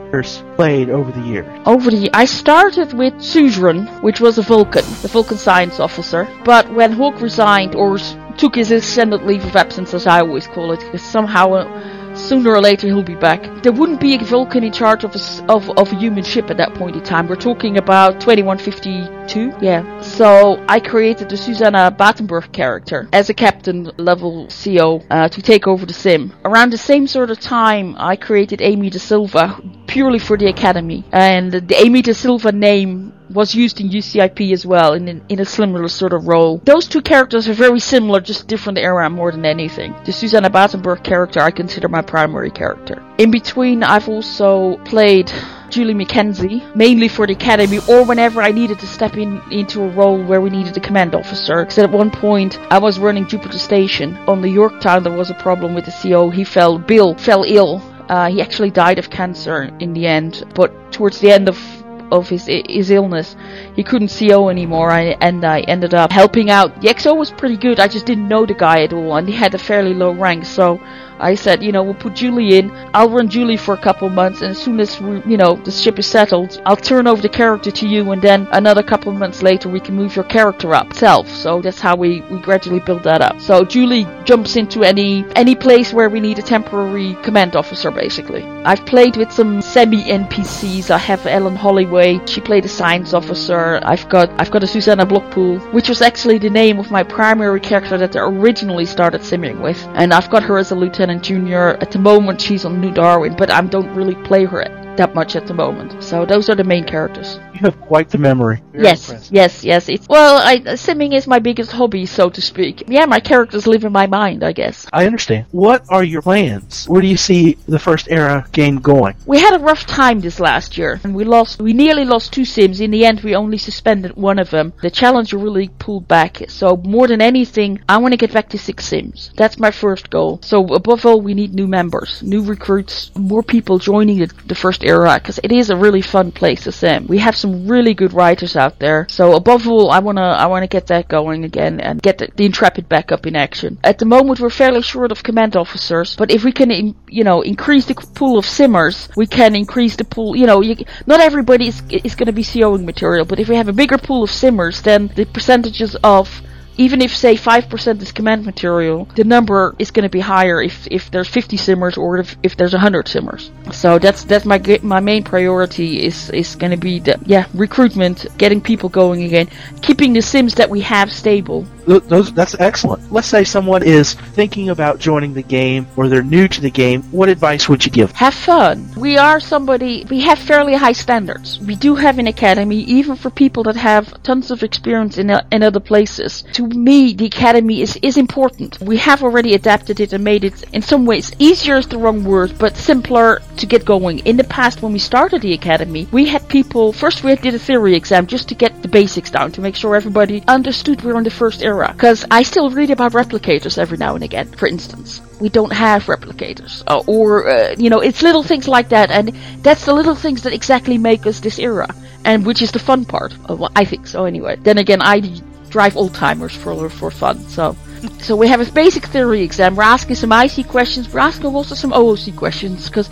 characters 0.09 0.43
played 0.55 0.89
over 0.89 1.11
the 1.11 1.21
years? 1.21 1.61
Over 1.65 1.91
the 1.91 2.09
I 2.13 2.25
started 2.25 2.93
with 2.93 3.13
Suzerain, 3.21 3.87
which 4.01 4.19
was 4.19 4.37
a 4.37 4.41
Vulcan, 4.41 4.85
the 5.01 5.07
Vulcan 5.07 5.37
science 5.37 5.79
officer. 5.79 6.27
But 6.43 6.71
when 6.73 6.91
Hawk 6.93 7.21
resigned 7.21 7.75
or 7.75 7.97
took 8.37 8.55
his 8.55 8.71
extended 8.71 9.23
leave 9.23 9.45
of 9.45 9.55
absence, 9.55 9.93
as 9.93 10.07
I 10.07 10.21
always 10.21 10.47
call 10.47 10.71
it, 10.71 10.79
because 10.79 11.03
somehow 11.03 11.53
uh, 11.53 11.98
sooner 12.19 12.51
or 12.51 12.61
later 12.61 12.87
he'll 12.87 13.03
be 13.03 13.15
back. 13.15 13.41
There 13.63 13.71
wouldn't 13.71 13.99
be 13.99 14.15
a 14.15 14.19
Vulcan 14.19 14.63
in 14.63 14.71
charge 14.71 15.03
of 15.03 15.15
a, 15.15 15.51
of, 15.51 15.69
of 15.77 15.91
a 15.91 15.95
human 15.95 16.23
ship 16.23 16.49
at 16.49 16.57
that 16.57 16.73
point 16.73 16.95
in 16.95 17.03
time. 17.03 17.27
We're 17.27 17.35
talking 17.35 17.77
about 17.77 18.19
2152, 18.21 19.53
yeah. 19.61 20.01
So 20.01 20.63
I 20.67 20.79
created 20.79 21.29
the 21.29 21.37
Susanna 21.37 21.91
Battenberg 21.91 22.51
character 22.51 23.07
as 23.13 23.29
a 23.29 23.33
captain 23.33 23.91
level 23.97 24.47
CO 24.63 25.01
uh, 25.09 25.29
to 25.29 25.41
take 25.41 25.67
over 25.67 25.85
the 25.85 25.93
sim. 25.93 26.33
Around 26.45 26.71
the 26.71 26.77
same 26.77 27.07
sort 27.07 27.31
of 27.31 27.39
time, 27.39 27.95
I 27.97 28.15
created 28.15 28.61
Amy 28.61 28.89
De 28.89 28.99
Silva 28.99 29.61
purely 29.87 30.19
for 30.19 30.37
the 30.37 30.47
academy, 30.47 31.03
and 31.11 31.51
the 31.51 31.75
Amy 31.75 32.01
De 32.01 32.13
Silva 32.13 32.51
name 32.51 33.13
was 33.29 33.55
used 33.55 33.79
in 33.79 33.89
UCIP 33.89 34.51
as 34.51 34.65
well 34.65 34.93
in, 34.93 35.21
in 35.29 35.39
a 35.39 35.45
similar 35.45 35.87
sort 35.87 36.13
of 36.13 36.27
role. 36.27 36.61
Those 36.63 36.87
two 36.87 37.01
characters 37.01 37.47
are 37.47 37.53
very 37.53 37.79
similar, 37.79 38.19
just 38.19 38.47
different 38.47 38.77
era 38.77 39.09
more 39.09 39.31
than 39.31 39.45
anything. 39.45 39.95
The 40.05 40.11
Susanna 40.11 40.49
Battenberg 40.49 41.03
character 41.03 41.39
I 41.39 41.51
consider 41.51 41.87
my 41.87 42.01
primary 42.01 42.51
character. 42.51 43.03
In 43.17 43.31
between, 43.31 43.83
I've 43.83 44.09
also 44.09 44.77
played 44.85 45.31
Julie 45.69 45.93
McKenzie, 45.93 46.75
mainly 46.75 47.07
for 47.07 47.27
the 47.27 47.33
academy, 47.33 47.79
or 47.87 48.03
whenever 48.03 48.41
I 48.41 48.51
needed 48.51 48.79
to 48.79 48.87
step 48.87 49.15
in 49.17 49.41
into 49.51 49.83
a 49.83 49.89
role 49.89 50.21
where 50.21 50.41
we 50.41 50.49
needed 50.49 50.75
a 50.75 50.79
command 50.79 51.13
officer. 51.13 51.63
Because 51.63 51.77
at 51.79 51.91
one 51.91 52.09
point 52.09 52.57
I 52.71 52.79
was 52.79 52.97
running 52.97 53.27
Jupiter 53.27 53.59
Station 53.59 54.17
on 54.27 54.41
the 54.41 54.49
Yorktown. 54.49 55.03
There 55.03 55.13
was 55.13 55.29
a 55.29 55.35
problem 55.35 55.75
with 55.75 55.85
the 55.85 55.91
CO. 55.91 56.29
He 56.29 56.43
fell, 56.43 56.79
Bill 56.79 57.15
fell 57.15 57.43
ill. 57.43 57.81
Uh, 58.09 58.29
he 58.29 58.41
actually 58.41 58.71
died 58.71 58.97
of 58.97 59.11
cancer 59.11 59.69
in 59.79 59.93
the 59.93 60.07
end, 60.07 60.43
but 60.55 60.91
towards 60.91 61.19
the 61.19 61.31
end 61.31 61.47
of 61.47 61.78
of 62.11 62.29
his 62.29 62.45
his 62.47 62.91
illness. 62.91 63.35
He 63.75 63.83
couldn't 63.83 64.15
CO 64.17 64.49
anymore, 64.49 64.91
and 64.91 65.45
I 65.45 65.61
ended 65.61 65.93
up 65.93 66.11
helping 66.11 66.49
out. 66.49 66.81
The 66.81 66.87
XO 66.89 67.15
was 67.17 67.31
pretty 67.31 67.57
good. 67.57 67.79
I 67.79 67.87
just 67.87 68.05
didn't 68.05 68.27
know 68.27 68.45
the 68.45 68.53
guy 68.53 68.83
at 68.83 68.93
all, 68.93 69.15
and 69.15 69.27
he 69.27 69.35
had 69.35 69.53
a 69.53 69.57
fairly 69.57 69.93
low 69.93 70.11
rank, 70.11 70.45
so 70.45 70.79
I 71.19 71.35
said, 71.35 71.63
you 71.63 71.71
know, 71.71 71.83
we'll 71.83 71.93
put 71.93 72.15
Julie 72.15 72.57
in. 72.57 72.71
I'll 72.93 73.09
run 73.09 73.29
Julie 73.29 73.57
for 73.57 73.73
a 73.73 73.77
couple 73.77 74.09
months, 74.09 74.41
and 74.41 74.51
as 74.51 74.61
soon 74.61 74.79
as 74.79 74.99
we, 74.99 75.21
you 75.25 75.37
know 75.37 75.55
the 75.63 75.71
ship 75.71 75.99
is 75.99 76.07
settled, 76.07 76.61
I'll 76.65 76.77
turn 76.77 77.07
over 77.07 77.21
the 77.21 77.29
character 77.29 77.71
to 77.71 77.87
you, 77.87 78.11
and 78.11 78.21
then 78.21 78.47
another 78.51 78.83
couple 78.83 79.11
months 79.11 79.41
later 79.41 79.69
we 79.69 79.79
can 79.79 79.95
move 79.95 80.15
your 80.15 80.25
character 80.25 80.73
up 80.73 80.93
self. 80.93 81.29
So 81.29 81.61
that's 81.61 81.79
how 81.79 81.95
we, 81.95 82.21
we 82.31 82.39
gradually 82.39 82.79
build 82.79 83.03
that 83.03 83.21
up. 83.21 83.41
So 83.41 83.65
Julie 83.65 84.07
jumps 84.23 84.55
into 84.55 84.83
any 84.83 85.25
any 85.35 85.55
place 85.55 85.93
where 85.93 86.09
we 86.09 86.19
need 86.19 86.39
a 86.39 86.41
temporary 86.41 87.15
command 87.23 87.55
officer, 87.55 87.91
basically. 87.91 88.43
I've 88.63 88.85
played 88.85 89.17
with 89.17 89.31
some 89.31 89.61
semi 89.61 90.03
NPCs. 90.03 90.89
I 90.89 90.97
have 90.97 91.25
Ellen 91.25 91.55
Holloway. 91.55 92.19
She 92.25 92.41
played 92.41 92.65
a 92.65 92.69
science 92.69 93.13
officer. 93.13 93.79
I've 93.83 94.07
got 94.09 94.29
I've 94.39 94.51
got 94.51 94.63
a 94.63 94.67
Susanna 94.67 95.05
Blockpool, 95.05 95.73
which 95.73 95.89
was 95.89 96.01
actually 96.01 96.37
the 96.37 96.49
name 96.49 96.79
of 96.79 96.91
my 96.91 97.03
primary 97.03 97.59
character 97.59 97.97
that 97.97 98.15
I 98.15 98.21
originally 98.21 98.85
started 98.85 99.21
simming 99.21 99.61
with, 99.61 99.81
and 99.95 100.13
I've 100.13 100.29
got 100.29 100.43
her 100.43 100.57
as 100.57 100.71
a 100.71 100.75
lieutenant 100.75 101.08
Lieutenant 101.09 101.25
Junior. 101.25 101.69
At 101.81 101.91
the 101.91 101.97
moment, 101.97 102.39
she's 102.39 102.65
on 102.65 102.79
New 102.79 102.91
Darwin, 102.91 103.35
but 103.35 103.49
I 103.49 103.59
don't 103.61 103.95
really 103.95 104.13
play 104.25 104.45
her 104.45 104.63
that 104.95 105.15
much 105.15 105.35
at 105.35 105.47
the 105.47 105.55
moment. 105.55 106.03
So 106.03 106.23
those 106.23 106.49
are 106.49 106.55
the 106.55 106.63
main 106.63 106.85
characters. 106.85 107.39
You 107.55 107.61
have 107.61 107.81
quite 107.81 108.09
the 108.09 108.19
memory. 108.19 108.61
Yes, 108.83 109.29
yes, 109.31 109.63
yes. 109.63 109.89
It's 109.89 110.07
well, 110.07 110.41
I, 110.45 110.59
simming 110.75 111.13
is 111.13 111.27
my 111.27 111.39
biggest 111.39 111.71
hobby, 111.71 112.05
so 112.05 112.29
to 112.29 112.41
speak. 112.41 112.83
Yeah, 112.87 113.05
my 113.05 113.19
characters 113.19 113.67
live 113.67 113.83
in 113.83 113.91
my 113.91 114.07
mind, 114.07 114.43
I 114.43 114.51
guess. 114.53 114.85
I 114.93 115.05
understand. 115.05 115.45
What 115.51 115.83
are 115.89 116.03
your 116.03 116.21
plans? 116.21 116.87
Where 116.87 117.01
do 117.01 117.07
you 117.07 117.17
see 117.17 117.57
the 117.67 117.79
first 117.79 118.07
era 118.09 118.47
game 118.51 118.77
going? 118.77 119.15
We 119.25 119.39
had 119.39 119.55
a 119.55 119.59
rough 119.59 119.85
time 119.85 120.19
this 120.19 120.39
last 120.39 120.77
year, 120.77 120.99
and 121.03 121.15
we 121.15 121.23
lost. 121.23 121.61
We 121.61 121.73
nearly 121.73 122.05
lost 122.05 122.33
two 122.33 122.45
sims. 122.45 122.79
In 122.79 122.91
the 122.91 123.05
end, 123.05 123.21
we 123.21 123.35
only 123.35 123.57
suspended 123.57 124.15
one 124.15 124.39
of 124.39 124.49
them. 124.49 124.73
The 124.81 124.89
Challenger 124.89 125.37
really 125.37 125.69
pulled 125.79 126.07
back. 126.07 126.43
So 126.47 126.77
more 126.77 127.07
than 127.07 127.21
anything, 127.21 127.81
I 127.87 127.97
want 127.97 128.13
to 128.13 128.17
get 128.17 128.33
back 128.33 128.49
to 128.49 128.57
six 128.57 128.85
sims. 128.85 129.31
That's 129.35 129.59
my 129.59 129.71
first 129.71 130.09
goal. 130.09 130.39
So 130.41 130.65
above 130.73 131.05
all, 131.05 131.21
we 131.21 131.33
need 131.33 131.53
new 131.53 131.67
members, 131.67 132.23
new 132.23 132.43
recruits, 132.43 133.11
more 133.15 133.43
people 133.43 133.79
joining 133.79 134.19
the, 134.19 134.31
the 134.45 134.55
first 134.55 134.83
era 134.83 135.15
because 135.15 135.39
it 135.43 135.51
is 135.51 135.69
a 135.69 135.75
really 135.75 136.01
fun 136.01 136.31
place 136.31 136.63
to 136.63 136.71
sim. 136.71 137.07
We 137.07 137.19
have 137.19 137.35
some 137.35 137.67
really 137.67 137.93
good 137.93 138.13
writers 138.13 138.55
out 138.55 138.68
there. 138.77 139.07
So 139.09 139.33
above 139.33 139.67
all, 139.67 139.89
I 139.89 139.99
wanna 139.99 140.21
I 140.21 140.45
wanna 140.45 140.67
get 140.67 140.87
that 140.87 141.07
going 141.07 141.43
again 141.43 141.79
and 141.79 142.01
get 142.01 142.19
the, 142.19 142.29
the 142.35 142.45
Intrepid 142.45 142.87
back 142.87 143.11
up 143.11 143.25
in 143.25 143.35
action. 143.35 143.79
At 143.83 143.97
the 143.97 144.05
moment, 144.05 144.39
we're 144.39 144.49
fairly 144.49 144.81
short 144.81 145.11
of 145.11 145.23
command 145.23 145.55
officers, 145.55 146.15
but 146.15 146.29
if 146.29 146.43
we 146.43 146.51
can, 146.51 146.69
in, 146.69 146.95
you 147.07 147.23
know, 147.23 147.41
increase 147.41 147.85
the 147.85 147.95
pool 147.95 148.37
of 148.37 148.45
simmers, 148.45 149.09
we 149.15 149.25
can 149.25 149.55
increase 149.55 149.95
the 149.95 150.03
pool. 150.03 150.35
You 150.35 150.45
know, 150.45 150.61
you, 150.61 150.75
not 151.07 151.21
everybody 151.21 151.69
is 151.69 151.81
is 151.89 152.15
going 152.15 152.27
to 152.27 152.33
be 152.33 152.43
COing 152.43 152.85
material, 152.85 153.25
but 153.25 153.39
if 153.39 153.47
we 153.49 153.55
have 153.55 153.69
a 153.69 153.73
bigger 153.73 153.97
pool 153.97 154.23
of 154.23 154.29
simmers, 154.29 154.81
then 154.81 155.09
the 155.15 155.25
percentages 155.25 155.95
of 156.03 156.41
even 156.79 157.01
if 157.01 157.13
say 157.13 157.35
5% 157.35 158.01
is 158.01 158.13
command 158.13 158.45
material, 158.45 159.03
the 159.15 159.25
number 159.25 159.75
is 159.77 159.91
going 159.91 160.03
to 160.03 160.09
be 160.09 160.21
higher 160.21 160.61
if, 160.61 160.87
if 160.89 161.11
there's 161.11 161.27
50 161.27 161.57
simmers 161.57 161.97
or 161.97 162.19
if, 162.19 162.37
if 162.41 162.55
there's 162.55 162.71
100 162.71 163.09
simmers. 163.09 163.51
So 163.73 163.99
that's 163.99 164.23
that's 164.23 164.45
my 164.45 164.59
my 164.81 165.01
main 165.01 165.23
priority 165.23 166.05
is 166.05 166.29
is 166.29 166.55
going 166.55 166.71
to 166.71 166.77
be 166.77 166.99
the 166.99 167.19
yeah 167.25 167.47
recruitment, 167.53 168.25
getting 168.37 168.61
people 168.61 168.87
going 168.87 169.23
again, 169.23 169.49
keeping 169.81 170.13
the 170.13 170.21
sims 170.21 170.55
that 170.55 170.69
we 170.69 170.79
have 170.81 171.11
stable 171.11 171.67
those 171.97 172.31
that's 172.31 172.55
excellent. 172.59 173.11
Let's 173.11 173.27
say 173.27 173.43
someone 173.43 173.81
is 173.83 174.13
thinking 174.13 174.69
about 174.69 174.99
joining 174.99 175.33
the 175.33 175.41
game 175.41 175.87
or 175.95 176.07
they're 176.07 176.21
new 176.21 176.47
to 176.47 176.61
the 176.61 176.69
game. 176.69 177.01
What 177.11 177.29
advice 177.29 177.67
would 177.67 177.83
you 177.85 177.91
give? 177.91 178.11
Have 178.11 178.35
fun. 178.35 178.91
We 178.95 179.17
are 179.17 179.39
somebody. 179.39 180.05
We 180.09 180.21
have 180.21 180.37
fairly 180.37 180.75
high 180.75 180.91
standards. 180.91 181.59
We 181.59 181.75
do 181.75 181.95
have 181.95 182.19
an 182.19 182.27
academy, 182.27 182.81
even 182.81 183.15
for 183.15 183.29
people 183.29 183.63
that 183.63 183.75
have 183.75 184.21
tons 184.23 184.51
of 184.51 184.61
experience 184.61 185.17
in 185.17 185.31
uh, 185.31 185.43
in 185.51 185.63
other 185.63 185.79
places. 185.79 186.43
To 186.53 186.67
me, 186.67 187.13
the 187.13 187.25
academy 187.25 187.81
is 187.81 187.97
is 188.01 188.17
important. 188.17 188.79
We 188.81 188.97
have 188.97 189.23
already 189.23 189.55
adapted 189.55 189.99
it 189.99 190.13
and 190.13 190.23
made 190.23 190.43
it 190.43 190.63
in 190.73 190.81
some 190.81 191.05
ways 191.05 191.31
easier 191.39 191.77
is 191.77 191.87
the 191.87 191.97
wrong 191.97 192.23
word, 192.23 192.53
but 192.59 192.77
simpler 192.77 193.41
to 193.57 193.65
get 193.65 193.85
going. 193.85 194.19
In 194.19 194.37
the 194.37 194.43
past, 194.43 194.81
when 194.81 194.93
we 194.93 194.99
started 194.99 195.41
the 195.41 195.53
academy, 195.53 196.07
we 196.11 196.25
had 196.25 196.47
people 196.47 196.93
first 196.93 197.23
we 197.23 197.35
did 197.35 197.55
a 197.55 197.59
theory 197.59 197.95
exam 197.95 198.27
just 198.27 198.47
to 198.49 198.55
get 198.55 198.81
the 198.81 198.87
basics 198.87 199.31
down 199.31 199.51
to 199.51 199.61
make 199.61 199.75
sure 199.75 199.95
everybody 199.95 200.43
understood 200.47 201.01
we're 201.03 201.17
in 201.17 201.23
the 201.23 201.39
first 201.43 201.61
era 201.61 201.78
era. 201.79 201.93
Because 201.93 202.25
I 202.29 202.43
still 202.43 202.69
read 202.69 202.91
about 202.91 203.13
replicators 203.13 203.77
every 203.77 203.97
now 203.97 204.15
and 204.15 204.23
again, 204.23 204.51
for 204.51 204.67
instance. 204.67 205.21
We 205.39 205.49
don't 205.49 205.71
have 205.71 206.03
replicators. 206.05 206.83
Uh, 206.87 207.01
or, 207.07 207.49
uh, 207.49 207.75
you 207.77 207.89
know, 207.89 207.99
it's 207.99 208.21
little 208.21 208.43
things 208.43 208.67
like 208.67 208.89
that. 208.89 209.11
And 209.11 209.29
that's 209.63 209.85
the 209.85 209.93
little 209.93 210.15
things 210.15 210.43
that 210.43 210.53
exactly 210.53 210.97
make 210.97 211.25
us 211.25 211.39
this 211.39 211.59
era. 211.59 211.87
And 212.25 212.45
which 212.45 212.61
is 212.61 212.71
the 212.71 212.79
fun 212.79 213.05
part. 213.05 213.33
Well, 213.47 213.71
I 213.75 213.85
think 213.85 214.07
so 214.07 214.25
anyway. 214.25 214.57
Then 214.57 214.77
again, 214.77 215.01
I 215.01 215.21
drive 215.69 215.95
old 215.95 216.13
timers 216.13 216.55
for, 216.55 216.89
for 216.89 217.11
fun, 217.11 217.39
so. 217.49 217.75
So 218.19 218.35
we 218.35 218.47
have 218.47 218.61
a 218.61 218.71
basic 218.71 219.05
theory 219.07 219.41
exam. 219.41 219.75
We're 219.75 219.83
asking 219.83 220.15
some 220.15 220.31
IC 220.31 220.67
questions. 220.67 221.11
We're 221.11 221.19
asking 221.19 221.47
also 221.47 221.75
some 221.75 221.91
OOC 221.91 222.37
questions 222.37 222.87
because 222.87 223.09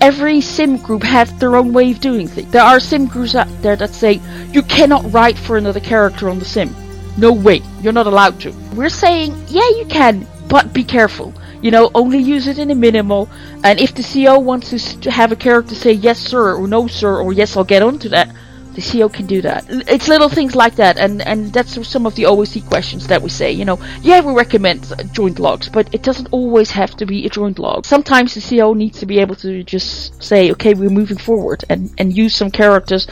every 0.00 0.40
sim 0.40 0.78
group 0.78 1.02
has 1.02 1.30
their 1.38 1.56
own 1.56 1.74
way 1.74 1.90
of 1.90 2.00
doing 2.00 2.26
things. 2.26 2.50
There 2.50 2.62
are 2.62 2.80
sim 2.80 3.06
groups 3.06 3.34
out 3.34 3.48
there 3.62 3.76
that 3.76 3.90
say 3.90 4.20
you 4.52 4.62
cannot 4.62 5.12
write 5.12 5.36
for 5.36 5.58
another 5.58 5.80
character 5.80 6.30
on 6.30 6.38
the 6.38 6.46
sim. 6.46 6.74
No 7.18 7.32
way, 7.32 7.62
you're 7.80 7.92
not 7.92 8.06
allowed 8.06 8.40
to. 8.40 8.52
We're 8.74 8.88
saying, 8.88 9.34
yeah, 9.48 9.68
you 9.70 9.86
can, 9.88 10.26
but 10.48 10.72
be 10.72 10.84
careful. 10.84 11.34
You 11.62 11.70
know, 11.70 11.90
only 11.94 12.18
use 12.18 12.46
it 12.46 12.58
in 12.58 12.70
a 12.70 12.74
minimal. 12.74 13.28
And 13.62 13.78
if 13.78 13.94
the 13.94 14.02
CO 14.02 14.38
wants 14.38 14.94
to 14.94 15.10
have 15.10 15.32
a 15.32 15.36
character 15.36 15.74
say 15.74 15.92
yes, 15.92 16.18
sir, 16.18 16.54
or 16.54 16.66
no, 16.66 16.86
sir, 16.86 17.20
or 17.20 17.32
yes, 17.32 17.56
I'll 17.56 17.64
get 17.64 17.82
onto 17.82 18.08
that, 18.10 18.34
the 18.74 18.80
CO 18.80 19.08
can 19.08 19.26
do 19.26 19.42
that. 19.42 19.64
It's 19.68 20.08
little 20.08 20.28
things 20.28 20.54
like 20.54 20.76
that, 20.76 20.96
and 20.96 21.22
and 21.22 21.52
that's 21.52 21.86
some 21.88 22.06
of 22.06 22.14
the 22.14 22.22
OOC 22.22 22.68
questions 22.68 23.08
that 23.08 23.20
we 23.20 23.28
say. 23.28 23.50
You 23.50 23.64
know, 23.64 23.78
yeah, 24.00 24.20
we 24.20 24.32
recommend 24.32 24.92
joint 25.12 25.38
logs, 25.38 25.68
but 25.68 25.92
it 25.92 26.02
doesn't 26.02 26.28
always 26.30 26.70
have 26.70 26.96
to 26.96 27.06
be 27.06 27.26
a 27.26 27.28
joint 27.28 27.58
log. 27.58 27.84
Sometimes 27.84 28.34
the 28.34 28.40
CO 28.40 28.72
needs 28.72 29.00
to 29.00 29.06
be 29.06 29.18
able 29.18 29.34
to 29.36 29.64
just 29.64 30.22
say, 30.22 30.52
okay, 30.52 30.74
we're 30.74 30.88
moving 30.88 31.18
forward, 31.18 31.64
and 31.68 31.92
and 31.98 32.16
use 32.16 32.34
some 32.34 32.50
characters 32.50 33.06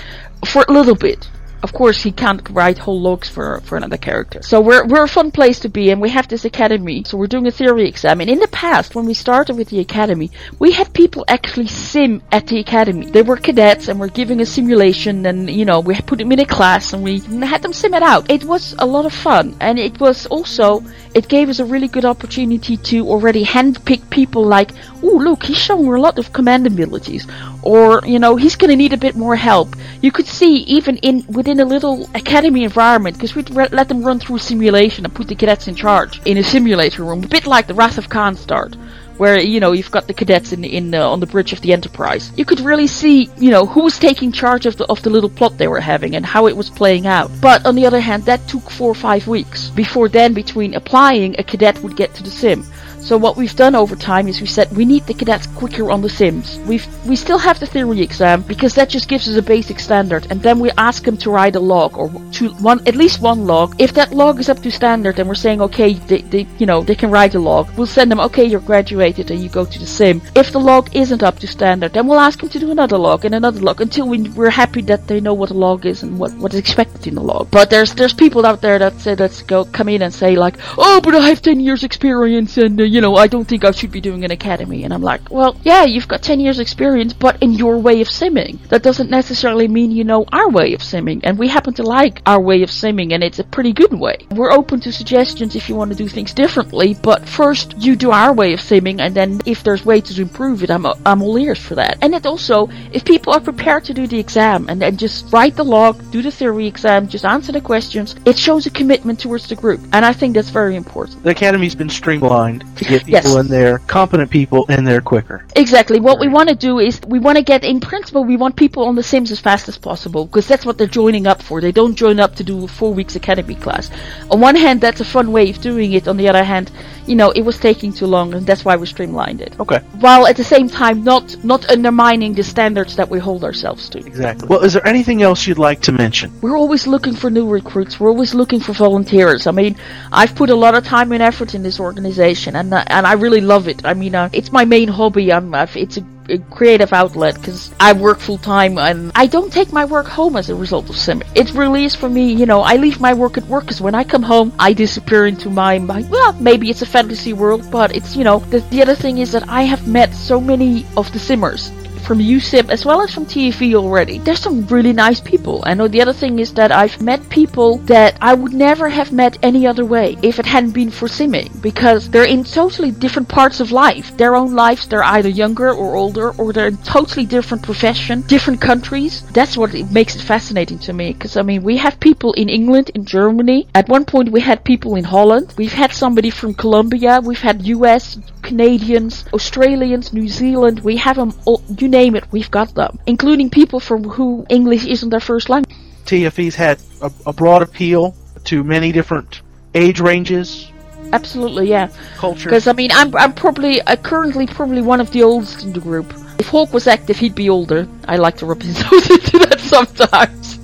for 0.47 0.65
a 0.69 0.73
little 0.73 0.95
bit 0.95 1.29
of 1.63 1.73
course 1.73 2.03
he 2.03 2.13
can't 2.13 2.49
write 2.51 2.79
whole 2.79 3.01
logs 3.01 3.29
for 3.29 3.61
for 3.61 3.77
another 3.77 3.97
character. 3.97 4.43
So 4.43 4.61
we're 4.61 4.87
we're 4.87 5.05
a 5.05 5.09
fun 5.09 5.31
place 5.31 5.59
to 5.61 5.69
be, 5.69 5.91
and 5.91 6.01
we 6.01 6.11
have 6.11 6.29
this 6.29 6.45
academy. 6.45 7.05
So 7.05 7.17
we're 7.19 7.27
doing 7.27 7.47
a 7.47 7.51
theory 7.51 7.89
exam. 7.89 8.21
And 8.21 8.31
in 8.31 8.39
the 8.39 8.49
past, 8.49 8.95
when 8.95 9.07
we 9.07 9.15
started 9.15 9.57
with 9.57 9.69
the 9.69 9.81
academy, 9.81 10.31
we 10.59 10.73
had 10.73 10.93
people 10.93 11.25
actually 11.29 11.69
sim 11.69 12.23
at 12.31 12.47
the 12.47 12.59
academy. 12.59 13.11
They 13.11 13.23
were 13.23 13.37
cadets, 13.37 13.89
and 13.89 13.99
we're 13.99 14.09
giving 14.09 14.41
a 14.41 14.47
simulation, 14.47 15.27
and 15.27 15.51
you 15.51 15.65
know 15.65 15.81
we 15.81 15.95
put 16.01 16.19
them 16.19 16.33
in 16.33 16.41
a 16.41 16.47
class, 16.47 16.93
and 16.93 17.03
we 17.03 17.21
had 17.55 17.63
them 17.63 17.73
sim 17.73 17.95
it 17.95 18.03
out. 18.03 18.31
It 18.31 18.45
was 18.45 18.75
a 18.79 18.87
lot 18.87 19.05
of 19.07 19.13
fun, 19.13 19.57
and 19.61 19.79
it 19.79 20.01
was 20.01 20.27
also 20.27 20.83
it 21.15 21.29
gave 21.29 21.49
us 21.49 21.59
a 21.59 21.65
really 21.65 21.89
good 21.89 22.05
opportunity 22.05 22.77
to 22.77 23.09
already 23.09 23.45
handpick 23.45 24.09
people 24.11 24.45
like, 24.45 24.71
oh 25.03 25.17
look, 25.17 25.43
he's 25.43 25.59
showing 25.59 25.89
a 25.89 26.01
lot 26.01 26.19
of 26.19 26.33
command 26.33 26.67
abilities, 26.67 27.27
or 27.63 28.03
you 28.07 28.19
know 28.19 28.37
he's 28.37 28.57
gonna 28.57 28.77
need 28.77 28.93
a 28.93 28.97
bit 28.97 29.17
more 29.17 29.37
help. 29.37 29.75
You 30.03 30.13
could 30.13 30.27
see 30.27 30.57
even 30.79 30.97
in 30.99 31.25
within 31.29 31.61
a 31.61 31.65
little 31.65 32.09
academy 32.15 32.65
environment 32.65 33.17
because 33.17 33.35
we'd 33.35 33.51
re- 33.51 33.69
let 33.73 33.89
them 33.89 34.03
run 34.03 34.19
through 34.19 34.39
simulation 34.39 35.05
and 35.05 35.15
put 35.15 35.29
the 35.29 35.35
cadets 35.35 35.69
in 35.69 35.75
charge 35.75 36.21
in 36.25 36.39
a 36.39 36.43
simulator 36.43 37.05
room, 37.05 37.25
a 37.25 37.29
bit 37.29 37.47
like 37.47 37.67
the 37.67 37.75
Wrath 37.75 37.99
of 37.99 38.09
Khan 38.09 38.37
start 38.37 38.77
where 39.19 39.41
you 39.41 39.61
know 39.61 39.73
you've 39.73 39.91
got 39.91 40.07
the 40.07 40.15
cadets 40.15 40.53
in 40.53 40.65
in 40.65 40.95
uh, 40.95 41.09
on 41.09 41.21
the 41.21 41.27
bridge 41.27 41.53
of 41.53 41.61
the 41.61 41.73
Enterprise. 41.73 42.33
You 42.37 42.45
could 42.45 42.61
really 42.61 42.87
see 42.87 43.31
you 43.37 43.51
know 43.51 43.67
who 43.67 43.83
was 43.83 43.99
taking 43.99 44.33
charge 44.33 44.65
of 44.65 44.77
the 44.77 44.87
of 44.87 45.03
the 45.03 45.11
little 45.11 45.29
plot 45.29 45.59
they 45.59 45.69
were 45.69 45.81
having 45.81 46.17
and 46.17 46.25
how 46.25 46.47
it 46.47 46.57
was 46.57 46.71
playing 46.71 47.07
out. 47.07 47.31
But 47.41 47.67
on 47.67 47.75
the 47.75 47.87
other 47.87 48.01
hand, 48.01 48.25
that 48.25 48.47
took 48.49 48.71
four 48.71 48.91
or 48.91 48.95
five 48.95 49.27
weeks. 49.27 49.71
Before 49.71 50.09
then, 50.09 50.33
between 50.33 50.75
applying, 50.75 51.39
a 51.39 51.43
cadet 51.43 51.83
would 51.83 51.97
get 51.97 52.15
to 52.15 52.23
the 52.23 52.31
sim. 52.31 52.65
So 53.01 53.17
what 53.17 53.37
we've 53.37 53.55
done 53.55 53.75
over 53.75 53.97
time 53.97 54.29
is 54.29 54.41
we 54.41 54.47
said 54.47 54.75
we 54.77 54.85
need 54.85 55.07
the 55.07 55.15
cadets 55.15 55.47
quicker 55.47 55.91
on 55.91 56.03
the 56.03 56.09
sims. 56.09 56.59
We've 56.67 56.87
we 57.07 57.17
still 57.17 57.39
have 57.39 57.59
the 57.59 57.67
theory 57.67 58.03
exam 58.03 58.43
because 58.43 58.75
that 58.75 58.89
just 58.89 59.09
gives 59.09 59.29
us 59.29 59.37
a 59.37 59.43
basic 59.43 59.81
standard, 59.81 60.27
and 60.31 60.43
then 60.43 60.59
we 60.59 60.71
ask 60.73 61.05
them 61.05 61.17
to 61.19 61.31
write 61.31 61.57
a 61.57 61.61
log 61.61 61.97
or 61.97 62.11
to 62.33 62.51
one 62.55 62.87
at 62.87 62.97
least 62.97 63.21
one 63.21 63.47
log. 63.47 63.75
If 63.79 63.95
that 63.95 64.13
log 64.13 64.41
is 64.41 64.49
up 64.49 64.61
to 64.63 64.71
standard, 64.71 65.19
and 65.19 65.29
we're 65.29 65.35
saying 65.35 65.61
okay, 65.63 65.95
they, 65.95 66.23
they 66.23 66.47
you 66.59 66.67
know 66.67 66.83
they 66.83 66.95
can 66.95 67.11
write 67.11 67.35
a 67.35 67.39
log, 67.39 67.71
we'll 67.77 67.87
send 67.87 68.11
them 68.11 68.21
okay, 68.21 68.45
you're 68.45 68.61
graduated, 68.61 69.31
and 69.31 69.41
you 69.41 69.49
go 69.49 69.65
to 69.65 69.79
the 69.79 69.87
sim. 69.87 70.21
If 70.35 70.53
the 70.53 70.61
log 70.61 70.95
isn't 70.95 71.23
up 71.23 71.39
to 71.39 71.47
standard, 71.47 71.93
then 71.93 72.07
we'll 72.07 72.21
ask 72.21 72.41
them 72.41 72.49
to 72.51 72.59
do 72.59 72.71
another 72.71 72.99
log 72.99 73.25
and 73.25 73.35
another 73.35 73.61
log 73.61 73.81
until 73.81 74.09
we, 74.09 74.29
we're 74.31 74.51
happy 74.51 74.83
that 74.83 75.07
they 75.07 75.21
know 75.21 75.35
what 75.35 75.51
a 75.51 75.55
log 75.55 75.87
is 75.87 76.03
and 76.03 76.19
what 76.19 76.35
what 76.35 76.53
is 76.53 76.61
expected 76.61 77.07
in 77.07 77.15
the 77.15 77.23
log. 77.23 77.51
But 77.51 77.71
there's 77.71 77.95
there's 77.95 78.15
people 78.15 78.45
out 78.45 78.61
there 78.61 78.79
that 78.79 79.01
say 79.01 79.15
let's 79.15 79.43
go 79.43 79.65
come 79.65 79.89
in 79.89 80.03
and 80.03 80.13
say 80.13 80.37
like, 80.37 80.57
oh, 80.77 81.01
but 81.03 81.15
I 81.15 81.29
have 81.29 81.43
10 81.43 81.61
years 81.61 81.85
experience 81.85 82.57
and 82.59 82.81
uh, 82.81 82.85
you 82.99 83.03
know 83.03 83.15
I 83.15 83.29
don't 83.29 83.47
think 83.47 83.65
I 83.65 83.71
should 83.71 83.93
be 83.93 84.01
doing 84.01 84.25
an 84.25 84.33
academy. 84.33 84.83
And 84.83 84.93
I'm 84.93 85.03
like, 85.03 85.31
well, 85.31 85.57
yeah, 85.63 85.85
you've 85.85 86.09
got 86.09 86.21
10 86.21 86.41
years 86.41 86.59
experience, 86.59 87.13
but 87.13 87.41
in 87.41 87.53
your 87.53 87.79
way 87.79 88.01
of 88.01 88.09
simming. 88.09 88.59
That 88.71 88.83
doesn't 88.83 89.09
necessarily 89.09 89.69
mean 89.69 89.93
you 89.93 90.03
know 90.03 90.25
our 90.33 90.49
way 90.51 90.75
of 90.75 90.81
simming. 90.81 91.21
And 91.23 91.39
we 91.39 91.47
happen 91.47 91.75
to 91.75 91.85
like 91.85 92.21
our 92.27 92.41
way 92.41 92.65
of 92.65 92.71
simming, 92.71 93.13
and 93.13 93.23
it's 93.23 93.39
a 93.39 93.45
pretty 93.45 93.73
good 93.73 93.95
way. 93.95 94.17
We're 94.33 94.51
open 94.51 94.81
to 94.81 94.91
suggestions 94.91 95.55
if 95.55 95.69
you 95.69 95.77
want 95.77 95.93
to 95.93 95.97
do 95.97 96.09
things 96.09 96.35
differently, 96.35 96.97
but 97.01 97.29
first 97.29 97.77
you 97.79 97.95
do 97.95 98.11
our 98.11 98.33
way 98.33 98.53
of 98.53 98.59
simming, 98.59 99.01
and 99.01 99.15
then 99.15 99.43
if 99.47 99.63
there's 99.63 99.87
ways 99.87 100.03
to 100.09 100.21
improve 100.21 100.65
it, 100.65 100.71
I'm 100.71 100.85
I'm 101.07 101.23
all 101.23 101.39
ears 101.39 101.61
for 101.61 101.77
that. 101.77 101.99
And 102.03 102.17
it 102.17 102.27
also, 102.27 102.69
if 102.91 103.05
people 103.05 103.33
are 103.33 103.41
prepared 103.41 103.85
to 103.85 103.95
do 103.95 104.09
the 104.09 104.19
exam 104.19 104.69
and 104.69 104.83
then 104.83 104.97
just 104.97 105.33
write 105.33 105.55
the 105.55 105.65
log, 105.65 105.95
do 106.11 106.21
the 106.21 106.33
theory 106.33 106.67
exam, 106.67 107.07
just 107.07 107.25
answer 107.25 107.53
the 107.53 107.61
questions, 107.61 108.17
it 108.25 108.37
shows 108.37 108.67
a 108.67 108.71
commitment 108.71 109.21
towards 109.21 109.47
the 109.47 109.55
group, 109.55 109.81
and 109.93 110.05
I 110.05 110.13
think 110.13 110.35
that's 110.35 110.51
very 110.51 110.75
important. 110.75 111.23
The 111.23 111.31
academy's 111.31 111.77
been 111.77 111.91
streamlined 112.01 112.65
to 112.79 112.85
get 112.85 113.05
people 113.05 113.33
Yes. 113.33 113.37
in 113.37 113.49
there, 113.49 113.79
competent 113.87 114.31
people 114.31 114.65
in 114.69 114.85
there 114.85 115.01
quicker. 115.01 115.45
Exactly. 115.57 116.01
What 116.01 116.19
we 116.21 116.29
want 116.29 116.49
to 116.49 116.55
do 116.55 116.79
is 116.79 117.01
we 117.07 117.19
want 117.19 117.37
to 117.37 117.45
get, 117.45 117.65
in 117.65 117.81
principle, 117.81 118.25
we 118.25 118.37
want 118.37 118.57
people 118.57 118.85
on 118.85 118.95
the 118.95 119.03
Sims 119.03 119.31
as 119.31 119.41
fast 119.41 119.69
as 119.69 119.77
possible 119.79 120.27
because 120.27 120.47
that's 120.47 120.65
what 120.67 120.79
they're 120.79 120.87
joining 120.87 121.27
up 121.27 121.43
for. 121.43 121.61
They 121.61 121.73
don't 121.73 121.95
join 121.95 122.19
up 122.21 122.37
to 122.37 122.45
do 122.45 122.65
a 122.65 122.69
four 122.69 122.93
weeks 122.95 123.17
academy 123.17 123.55
class. 123.55 123.91
On 124.31 124.41
one 124.41 124.57
hand, 124.57 124.81
that's 124.81 125.01
a 125.01 125.05
fun 125.05 125.33
way 125.33 125.51
of 125.51 125.61
doing 125.61 125.93
it. 125.93 126.09
On 126.09 126.17
the 126.17 126.29
other 126.29 126.45
hand, 126.45 126.71
you 127.09 127.17
know, 127.17 127.31
it 127.31 127.43
was 127.43 127.59
taking 127.59 127.93
too 127.93 128.07
long, 128.07 128.35
and 128.35 128.47
that's 128.47 128.65
why 128.65 128.77
we 128.77 128.87
streamlined 128.87 129.41
it. 129.41 129.53
Okay, 129.59 129.79
While 130.01 130.27
at 130.27 130.37
the 130.37 130.45
same 130.45 130.69
time, 130.69 131.03
not 131.05 131.37
not 131.45 131.69
undermining 131.71 132.35
the 132.35 132.43
standards 132.55 132.95
that 132.97 133.09
we 133.09 133.19
hold 133.19 133.43
ourselves 133.45 133.89
to. 133.91 133.99
exactly. 133.99 134.47
Well, 134.49 134.61
is 134.61 134.73
there 134.75 134.87
anything 134.87 135.23
else 135.23 135.47
you'd 135.47 135.59
like 135.59 135.81
to 135.89 135.93
mention? 135.93 136.33
We're 136.43 136.59
always 136.59 136.87
looking 136.87 137.15
for 137.15 137.31
new 137.31 137.47
recruits. 137.49 137.99
We're 137.99 138.11
always 138.11 138.35
looking 138.35 138.61
for 138.61 138.73
volunteers. 138.73 139.47
I 139.47 139.53
mean, 139.53 139.77
I've 140.13 140.35
put 140.35 140.51
a 140.51 140.55
lot 140.65 140.75
of 140.75 140.85
time 140.85 141.13
and 141.13 141.23
effort 141.23 141.55
in 141.55 141.63
this 141.63 141.81
organization, 141.81 142.57
and 142.57 142.73
uh, 142.73 142.85
and 142.97 143.07
I 143.07 143.15
really 143.15 143.41
love 143.41 143.69
it. 143.69 143.85
I 143.85 143.95
mean, 143.95 144.15
uh, 144.15 144.29
it's 144.33 144.53
my 144.53 144.65
main 144.65 144.89
hobby. 144.89 145.33
I'm, 145.33 145.55
I've, 145.55 145.77
it's 145.77 145.97
a 145.97 146.05
creative 146.51 146.93
outlet 146.93 147.35
because 147.37 147.73
I 147.81 147.93
work 147.93 148.19
full 148.21 148.39
time, 148.39 148.79
and 148.79 149.11
I 149.15 149.27
don't 149.27 149.53
take 149.53 149.73
my 149.73 149.85
work 149.85 150.07
home 150.07 150.37
as 150.37 150.51
a 150.51 150.55
result 150.55 150.91
of 150.91 150.97
sim. 150.97 151.23
It's 151.35 151.53
is 151.53 151.95
for 151.95 152.09
me. 152.09 152.33
You 152.33 152.47
know, 152.47 152.61
I 152.61 152.77
leave 152.77 153.01
my 153.01 153.15
work 153.15 153.39
at 153.39 153.45
work 153.45 153.65
because 153.65 153.81
when 153.81 153.95
I 153.95 154.05
come 154.05 154.23
home, 154.23 154.53
I 154.59 154.73
disappear 154.73 155.27
into 155.27 155.49
my, 155.49 155.79
my 155.79 156.03
well, 156.11 156.33
maybe 156.35 156.69
it's 156.71 156.83
a 156.83 156.87
fantasy 156.87 157.33
world, 157.33 157.71
but 157.71 157.97
it's 157.97 158.17
you 158.17 158.25
know, 158.25 158.41
the, 158.51 158.61
the 158.71 158.83
other 158.83 158.95
thing 158.95 159.19
is 159.19 159.33
that 159.33 159.49
I 159.49 159.63
have 159.63 159.89
met 159.89 160.15
so 160.15 160.41
many 160.41 160.85
of 160.97 161.11
the 161.13 161.19
simmers 161.19 161.71
from 161.99 162.19
UCIP 162.19 162.71
as 162.71 162.85
well 162.85 163.03
as 163.03 163.13
from 163.13 163.27
TFE 163.27 163.75
already. 163.75 164.19
There's 164.19 164.41
some 164.41 164.67
really 164.67 164.93
nice 164.93 165.21
people. 165.21 165.63
I 165.67 165.75
know 165.75 165.89
the 165.89 166.03
other 166.03 166.13
thing 166.13 166.39
is 166.39 166.53
that 166.55 166.73
I've 166.73 167.01
met 167.03 167.29
people 167.29 167.79
that 167.95 168.17
I 168.21 168.35
would 168.35 168.53
never 168.53 168.89
have 168.89 169.13
met 169.13 169.39
any 169.43 169.67
other 169.67 169.85
way 169.85 170.17
if 170.23 170.39
it 170.39 170.47
hadn't 170.47 170.73
been 170.73 170.91
for 170.91 171.09
simming 171.09 171.51
because 171.63 172.11
they're 172.11 172.25
in 172.25 172.45
totally 172.45 172.91
different 172.91 173.29
parts 173.29 173.61
of 173.61 173.73
life. 173.73 174.17
Their 174.17 174.35
own 174.35 174.55
lives, 174.55 174.87
they're 174.87 175.05
either 175.05 175.29
younger 175.29 175.71
or 175.71 175.97
older 175.97 176.31
or 176.33 176.53
they're 176.53 176.69
in 176.69 176.77
totally 176.79 177.27
different 177.27 177.63
profession, 177.63 178.23
different 178.23 178.61
countries. 178.61 179.23
That's 179.33 179.57
what 179.57 179.75
it 179.75 179.91
makes 179.91 180.17
it 180.17 180.23
fascinating 180.23 180.79
to 180.81 180.93
me 180.93 181.13
because 181.13 181.37
I 181.37 181.43
mean, 181.43 181.63
we 181.63 181.77
have 181.79 182.01
people 182.01 182.33
in 182.35 182.49
England, 182.49 182.91
in 182.95 183.05
Germany. 183.05 183.69
At 183.75 183.89
one 183.89 184.05
point 184.05 184.33
we 184.33 184.41
had 184.41 184.65
people 184.65 184.97
in 184.97 185.05
Holland. 185.05 185.55
We've 185.57 185.73
had 185.73 185.93
somebody 185.93 186.31
from 186.31 186.55
Colombia. 186.55 187.21
We've 187.23 187.41
had 187.41 187.67
US, 187.67 188.19
Canadians, 188.49 189.25
Australians, 189.33 190.13
New 190.13 190.29
Zealand. 190.29 190.81
We 190.81 190.97
have 190.97 191.17
them 191.17 191.33
all, 191.45 191.63
you 191.79 191.89
name 191.89 192.17
it, 192.17 192.25
we've 192.33 192.51
got 192.51 192.75
them. 192.75 192.99
Including 193.07 193.51
people 193.51 193.81
from 193.81 194.05
who 194.05 194.47
English 194.49 194.85
isn't 194.87 195.11
their 195.11 195.21
first 195.21 195.49
language. 195.49 195.77
TFE's 196.07 196.55
had 196.55 196.79
a, 197.03 197.11
a 197.27 197.33
broad 197.33 197.63
appeal 197.63 198.15
to 198.45 198.65
many 198.65 198.93
different 198.93 199.43
age 199.75 200.01
ranges, 200.01 200.73
Absolutely, 201.13 201.69
yeah. 201.69 201.89
Culture. 202.17 202.49
Because 202.49 202.67
I 202.67 202.73
mean, 202.73 202.91
I'm 202.93 203.15
I'm 203.17 203.33
probably 203.33 203.81
uh, 203.81 203.97
currently 203.97 204.47
probably 204.47 204.83
one 204.83 205.01
of 205.01 205.11
the 205.11 205.23
oldest 205.23 205.65
in 205.65 205.73
the 205.73 205.81
group. 205.81 206.13
If 206.39 206.49
Hawk 206.49 206.73
was 206.73 206.87
active, 206.87 207.17
he'd 207.19 207.35
be 207.35 207.49
older. 207.49 207.89
I 208.07 208.17
like 208.17 208.37
to 208.39 208.47
rub 208.47 208.63
his 208.63 208.79
nose 208.91 209.11
into 209.11 209.39
that 209.39 209.61
sometimes. 209.61 210.58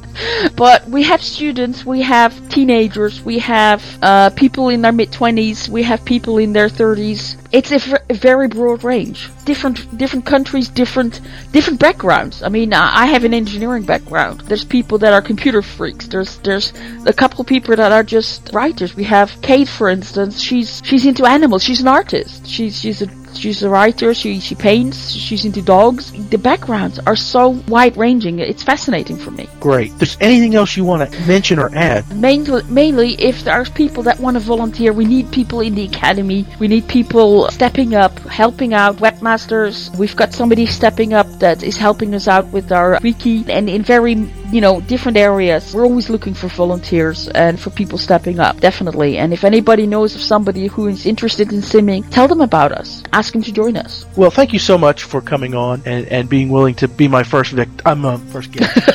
But 0.57 0.89
we 0.89 1.03
have 1.05 1.23
students, 1.23 1.85
we 1.85 2.03
have 2.03 2.49
teenagers, 2.49 3.23
we 3.23 3.39
have 3.41 3.83
uh, 4.03 4.31
people 4.31 4.69
in 4.69 4.83
their 4.83 4.93
mid 4.93 5.13
twenties, 5.13 5.69
we 5.69 5.83
have 5.83 6.05
people 6.05 6.39
in 6.39 6.53
their 6.53 6.69
thirties. 6.69 7.37
It's 7.53 7.71
a, 7.71 8.01
very 8.15 8.49
broad 8.49 8.83
range. 8.83 9.31
Different 9.45 9.97
different 9.97 10.27
countries, 10.27 10.69
different 10.69 11.21
different 11.53 11.79
backgrounds. 11.79 12.43
I 12.43 12.49
mean, 12.49 12.73
I 12.73 13.05
I 13.05 13.07
have 13.07 13.25
an 13.25 13.35
engineering 13.35 13.85
background. 13.85 14.41
There's 14.43 14.65
people 14.65 14.99
that 14.99 15.13
are 15.13 15.23
computer 15.23 15.63
freaks. 15.63 16.07
There's 16.09 16.39
there's 16.39 16.73
a 17.07 17.13
couple 17.13 17.45
people 17.45 17.77
that 17.77 17.93
are 17.93 18.03
just 18.03 18.51
writers. 18.53 18.97
We 18.97 19.05
have 19.05 19.31
Kate, 19.43 19.69
for 19.69 19.89
instance. 19.89 20.41
She's 20.41 20.81
she's 20.85 21.07
into 21.07 21.27
animals. 21.27 21.63
She's 21.63 21.81
an 21.81 21.89
artist. 21.89 22.47
She's 22.47 22.81
she's 22.81 23.03
a 23.03 23.24
she's 23.37 23.63
a 23.63 23.69
writer. 23.69 24.15
She 24.15 24.41
she 24.41 24.55
paints. 24.55 25.13
She's 25.13 25.45
into 25.45 25.63
dogs. 25.63 26.13
The 26.31 26.39
backgrounds 26.39 26.99
are 27.07 27.17
so 27.17 27.51
wide 27.69 27.97
ranging. 27.97 28.39
It's 28.39 28.63
fascinating 28.63 29.17
for 29.17 29.31
me. 29.31 29.49
Great. 29.61 29.97
There's 29.99 30.17
anything 30.21 30.55
else 30.55 30.77
you 30.77 30.85
want 30.85 31.11
to 31.11 31.27
mention 31.27 31.59
or 31.59 31.75
add, 31.75 32.05
Mainly, 32.17 32.63
mainly 32.65 33.15
if 33.15 33.45
there's 33.45 33.71
people 33.71 34.03
that 34.05 34.19
want 34.21 34.37
to 34.37 34.41
volunteer, 34.41 34.93
we 34.93 35.05
need 35.05 35.31
people 35.33 35.61
in 35.61 35.75
the 35.75 35.85
academy. 35.85 36.47
We 36.59 36.69
need 36.69 36.89
people 36.89 37.49
stepping 37.51 37.95
up, 37.95 38.19
helping 38.21 38.75
out, 38.75 38.97
webmasters. 38.97 39.97
We've 39.99 40.17
got 40.17 40.33
somebody 40.33 40.67
stepping 40.67 41.13
up 41.13 41.27
that 41.39 41.63
is 41.63 41.77
helping 41.77 42.15
us 42.15 42.29
out 42.29 42.47
with 42.49 42.73
our 42.73 42.99
wiki 43.03 43.45
and 43.49 43.69
in 43.69 43.83
very, 43.83 44.15
you 44.55 44.61
know, 44.61 44.81
different 44.83 45.19
areas. 45.19 45.75
We're 45.75 45.85
always 45.85 46.09
looking 46.09 46.33
for 46.33 46.47
volunteers 46.47 47.27
and 47.29 47.59
for 47.59 47.71
people 47.71 47.99
stepping 47.99 48.39
up, 48.39 48.61
definitely. 48.61 49.19
And 49.19 49.33
if 49.33 49.43
anybody 49.43 49.85
knows 49.85 50.15
of 50.15 50.21
somebody 50.21 50.69
who 50.69 50.87
is 50.87 51.07
interested 51.07 51.53
in 51.53 51.61
simming, 51.61 52.09
tell 52.11 52.29
them 52.29 52.41
about 52.41 52.71
us. 52.71 53.03
Ask 53.13 53.33
them 53.33 53.43
to 53.43 53.53
join 53.53 53.77
us. 53.77 54.07
well, 54.17 54.31
thank 54.31 54.53
you 54.53 54.61
so 54.61 54.79
much 54.79 55.03
for 55.03 55.21
coming 55.21 55.57
on 55.57 55.83
and, 55.85 56.07
and 56.07 56.29
being 56.29 56.51
willing 56.51 56.77
to 56.77 56.87
be 56.87 57.09
my 57.09 57.25
first 57.25 57.51
victim. 57.51 57.81
I'm 57.85 58.05
a 58.05 58.19
first 58.19 58.53
guest. 58.53 58.79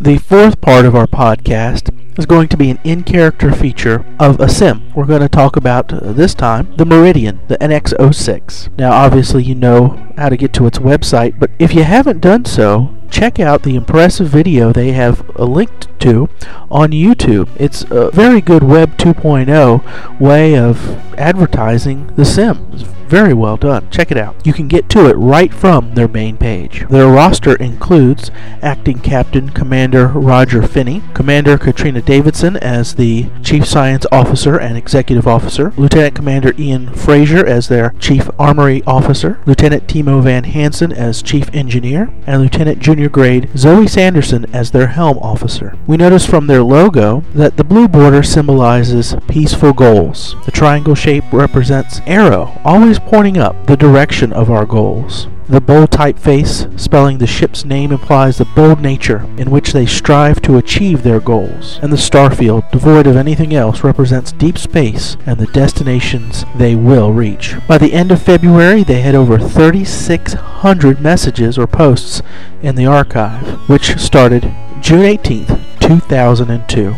The 0.00 0.16
fourth 0.16 0.60
part 0.60 0.86
of 0.86 0.94
our 0.94 1.08
podcast 1.08 1.92
is 2.18 2.26
going 2.26 2.48
to 2.48 2.56
be 2.56 2.68
an 2.68 2.80
in-character 2.84 3.52
feature 3.52 4.04
of 4.18 4.38
a 4.40 4.48
sim. 4.48 4.92
We're 4.94 5.06
going 5.06 5.22
to 5.22 5.28
talk 5.28 5.56
about 5.56 5.92
uh, 5.92 6.12
this 6.12 6.34
time 6.34 6.74
the 6.76 6.84
Meridian, 6.84 7.40
the 7.46 7.56
NX06. 7.58 8.76
Now, 8.76 8.92
obviously, 8.92 9.44
you 9.44 9.54
know 9.54 10.12
how 10.18 10.28
to 10.28 10.36
get 10.36 10.52
to 10.54 10.66
its 10.66 10.78
website, 10.78 11.38
but 11.38 11.50
if 11.58 11.72
you 11.72 11.84
haven't 11.84 12.20
done 12.20 12.44
so, 12.44 12.97
check 13.10 13.38
out 13.38 13.62
the 13.62 13.76
impressive 13.76 14.28
video 14.28 14.72
they 14.72 14.92
have 14.92 15.28
linked 15.38 15.88
to 16.00 16.28
on 16.70 16.90
YouTube. 16.90 17.48
It's 17.56 17.82
a 17.90 18.10
very 18.10 18.40
good 18.40 18.62
Web 18.62 18.96
2.0 18.96 20.20
way 20.20 20.56
of 20.56 20.96
advertising 21.18 22.06
the 22.16 22.24
sim. 22.24 22.66
Very 23.08 23.32
well 23.32 23.56
done. 23.56 23.88
Check 23.88 24.10
it 24.10 24.18
out. 24.18 24.46
You 24.46 24.52
can 24.52 24.68
get 24.68 24.90
to 24.90 25.06
it 25.08 25.14
right 25.14 25.52
from 25.52 25.94
their 25.94 26.08
main 26.08 26.36
page. 26.36 26.86
Their 26.88 27.08
roster 27.08 27.56
includes 27.56 28.30
Acting 28.60 28.98
Captain 28.98 29.48
Commander 29.48 30.08
Roger 30.08 30.62
Finney, 30.62 31.02
Commander 31.14 31.56
Katrina 31.56 32.02
Davidson 32.02 32.58
as 32.58 32.96
the 32.96 33.30
Chief 33.42 33.64
Science 33.64 34.04
Officer 34.12 34.58
and 34.60 34.76
Executive 34.76 35.26
Officer, 35.26 35.72
Lieutenant 35.78 36.16
Commander 36.16 36.52
Ian 36.58 36.92
Fraser 36.92 37.46
as 37.46 37.68
their 37.68 37.94
Chief 37.98 38.28
Armory 38.38 38.82
Officer, 38.86 39.40
Lieutenant 39.46 39.86
Timo 39.86 40.22
Van 40.22 40.44
Hansen 40.44 40.92
as 40.92 41.22
Chief 41.22 41.48
Engineer, 41.54 42.12
and 42.26 42.42
Lieutenant 42.42 42.78
Junior 42.78 42.97
Grade 43.06 43.50
Zoe 43.56 43.86
Sanderson 43.86 44.52
as 44.52 44.72
their 44.72 44.88
Helm 44.88 45.18
Officer. 45.18 45.76
We 45.86 45.96
notice 45.96 46.26
from 46.26 46.48
their 46.48 46.64
logo 46.64 47.22
that 47.34 47.56
the 47.56 47.62
blue 47.62 47.86
border 47.86 48.24
symbolizes 48.24 49.14
peaceful 49.28 49.72
goals. 49.72 50.34
The 50.46 50.50
triangle 50.50 50.96
shape 50.96 51.24
represents 51.32 52.00
arrow, 52.06 52.58
always 52.64 52.98
pointing 52.98 53.38
up 53.38 53.66
the 53.66 53.76
direction 53.76 54.32
of 54.32 54.50
our 54.50 54.66
goals. 54.66 55.28
The 55.50 55.62
bold 55.62 55.90
typeface, 55.90 56.78
spelling 56.78 57.16
the 57.16 57.26
ship's 57.26 57.64
name, 57.64 57.90
implies 57.90 58.36
the 58.36 58.44
bold 58.44 58.82
nature 58.82 59.26
in 59.38 59.50
which 59.50 59.72
they 59.72 59.86
strive 59.86 60.42
to 60.42 60.58
achieve 60.58 61.02
their 61.02 61.20
goals. 61.20 61.78
And 61.80 61.90
the 61.90 61.96
starfield, 61.96 62.70
devoid 62.70 63.06
of 63.06 63.16
anything 63.16 63.54
else, 63.54 63.82
represents 63.82 64.30
deep 64.30 64.58
space 64.58 65.16
and 65.24 65.38
the 65.38 65.46
destinations 65.46 66.44
they 66.54 66.74
will 66.74 67.14
reach. 67.14 67.54
By 67.66 67.78
the 67.78 67.94
end 67.94 68.12
of 68.12 68.20
February, 68.20 68.82
they 68.82 69.00
had 69.00 69.14
over 69.14 69.38
3,600 69.38 71.00
messages 71.00 71.56
or 71.56 71.66
posts 71.66 72.20
in 72.60 72.74
the 72.74 72.84
archive, 72.84 73.46
which 73.70 73.98
started 73.98 74.42
June 74.82 75.00
18th, 75.00 75.58
2002. 75.80 76.94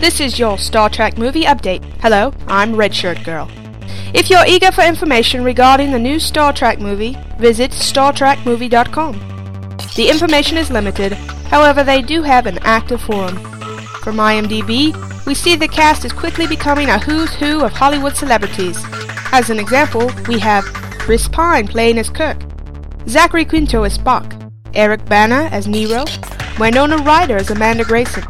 This 0.00 0.18
is 0.18 0.38
your 0.38 0.56
Star 0.56 0.88
Trek 0.88 1.18
movie 1.18 1.42
update. 1.42 1.84
Hello, 2.00 2.32
I'm 2.48 2.72
Redshirt 2.72 3.22
Girl. 3.22 3.50
If 4.14 4.30
you're 4.30 4.46
eager 4.46 4.72
for 4.72 4.82
information 4.82 5.44
regarding 5.44 5.92
the 5.92 5.98
new 5.98 6.18
Star 6.18 6.54
Trek 6.54 6.80
movie, 6.80 7.18
visit 7.38 7.70
StarTrekMovie.com. 7.72 9.76
The 9.96 10.08
information 10.08 10.56
is 10.56 10.70
limited, 10.70 11.12
however, 11.52 11.84
they 11.84 12.00
do 12.00 12.22
have 12.22 12.46
an 12.46 12.56
active 12.62 13.02
forum. 13.02 13.36
From 14.02 14.16
IMDb, 14.16 14.96
we 15.26 15.34
see 15.34 15.54
the 15.54 15.68
cast 15.68 16.06
is 16.06 16.14
quickly 16.14 16.46
becoming 16.46 16.88
a 16.88 16.98
who's 16.98 17.34
who 17.34 17.60
of 17.60 17.72
Hollywood 17.72 18.16
celebrities. 18.16 18.82
As 19.32 19.50
an 19.50 19.58
example, 19.58 20.10
we 20.26 20.38
have 20.38 20.64
Chris 20.98 21.28
Pine 21.28 21.68
playing 21.68 21.98
as 21.98 22.08
Kirk, 22.08 22.38
Zachary 23.06 23.44
Quinto 23.44 23.82
as 23.82 23.98
Spock, 23.98 24.50
Eric 24.72 25.04
Bana 25.04 25.50
as 25.52 25.68
Nero, 25.68 26.06
Winona 26.58 26.96
Ryder 26.96 27.36
as 27.36 27.50
Amanda 27.50 27.84
Grayson, 27.84 28.24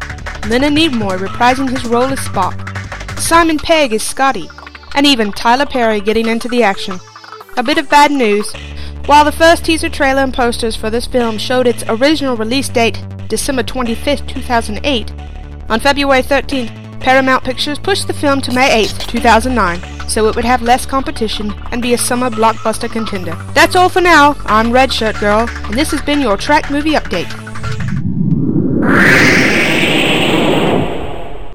Leonard 0.47 0.73
Nimoy 0.73 1.17
reprising 1.17 1.69
his 1.69 1.85
role 1.85 2.03
as 2.03 2.19
Spock, 2.19 3.19
Simon 3.19 3.57
Pegg 3.57 3.93
as 3.93 4.03
Scotty, 4.03 4.49
and 4.95 5.05
even 5.05 5.31
Tyler 5.31 5.65
Perry 5.65 6.01
getting 6.01 6.27
into 6.27 6.49
the 6.49 6.63
action. 6.63 6.99
A 7.57 7.63
bit 7.63 7.77
of 7.77 7.89
bad 7.89 8.11
news. 8.11 8.51
While 9.05 9.25
the 9.25 9.31
first 9.31 9.65
teaser 9.65 9.89
trailer 9.89 10.23
and 10.23 10.33
posters 10.33 10.75
for 10.75 10.89
this 10.89 11.05
film 11.05 11.37
showed 11.37 11.67
its 11.67 11.83
original 11.87 12.35
release 12.35 12.69
date, 12.69 13.03
December 13.27 13.63
25, 13.63 14.27
2008, 14.27 15.13
on 15.69 15.79
February 15.79 16.21
13th, 16.21 16.99
Paramount 16.99 17.43
Pictures 17.43 17.79
pushed 17.79 18.07
the 18.07 18.13
film 18.13 18.41
to 18.41 18.53
May 18.53 18.83
8, 18.83 18.89
2009, 19.07 20.09
so 20.09 20.27
it 20.27 20.35
would 20.35 20.45
have 20.45 20.61
less 20.61 20.85
competition 20.85 21.53
and 21.71 21.81
be 21.81 21.93
a 21.93 21.97
summer 21.97 22.29
blockbuster 22.29 22.91
contender. 22.91 23.35
That's 23.53 23.75
all 23.75 23.89
for 23.89 24.01
now. 24.01 24.35
I'm 24.45 24.71
Red 24.71 24.91
Shirt 24.91 25.19
Girl, 25.19 25.47
and 25.49 25.73
this 25.75 25.91
has 25.91 26.01
been 26.01 26.19
your 26.19 26.37
Trek 26.37 26.69
Movie 26.69 26.93
Update. 26.93 27.50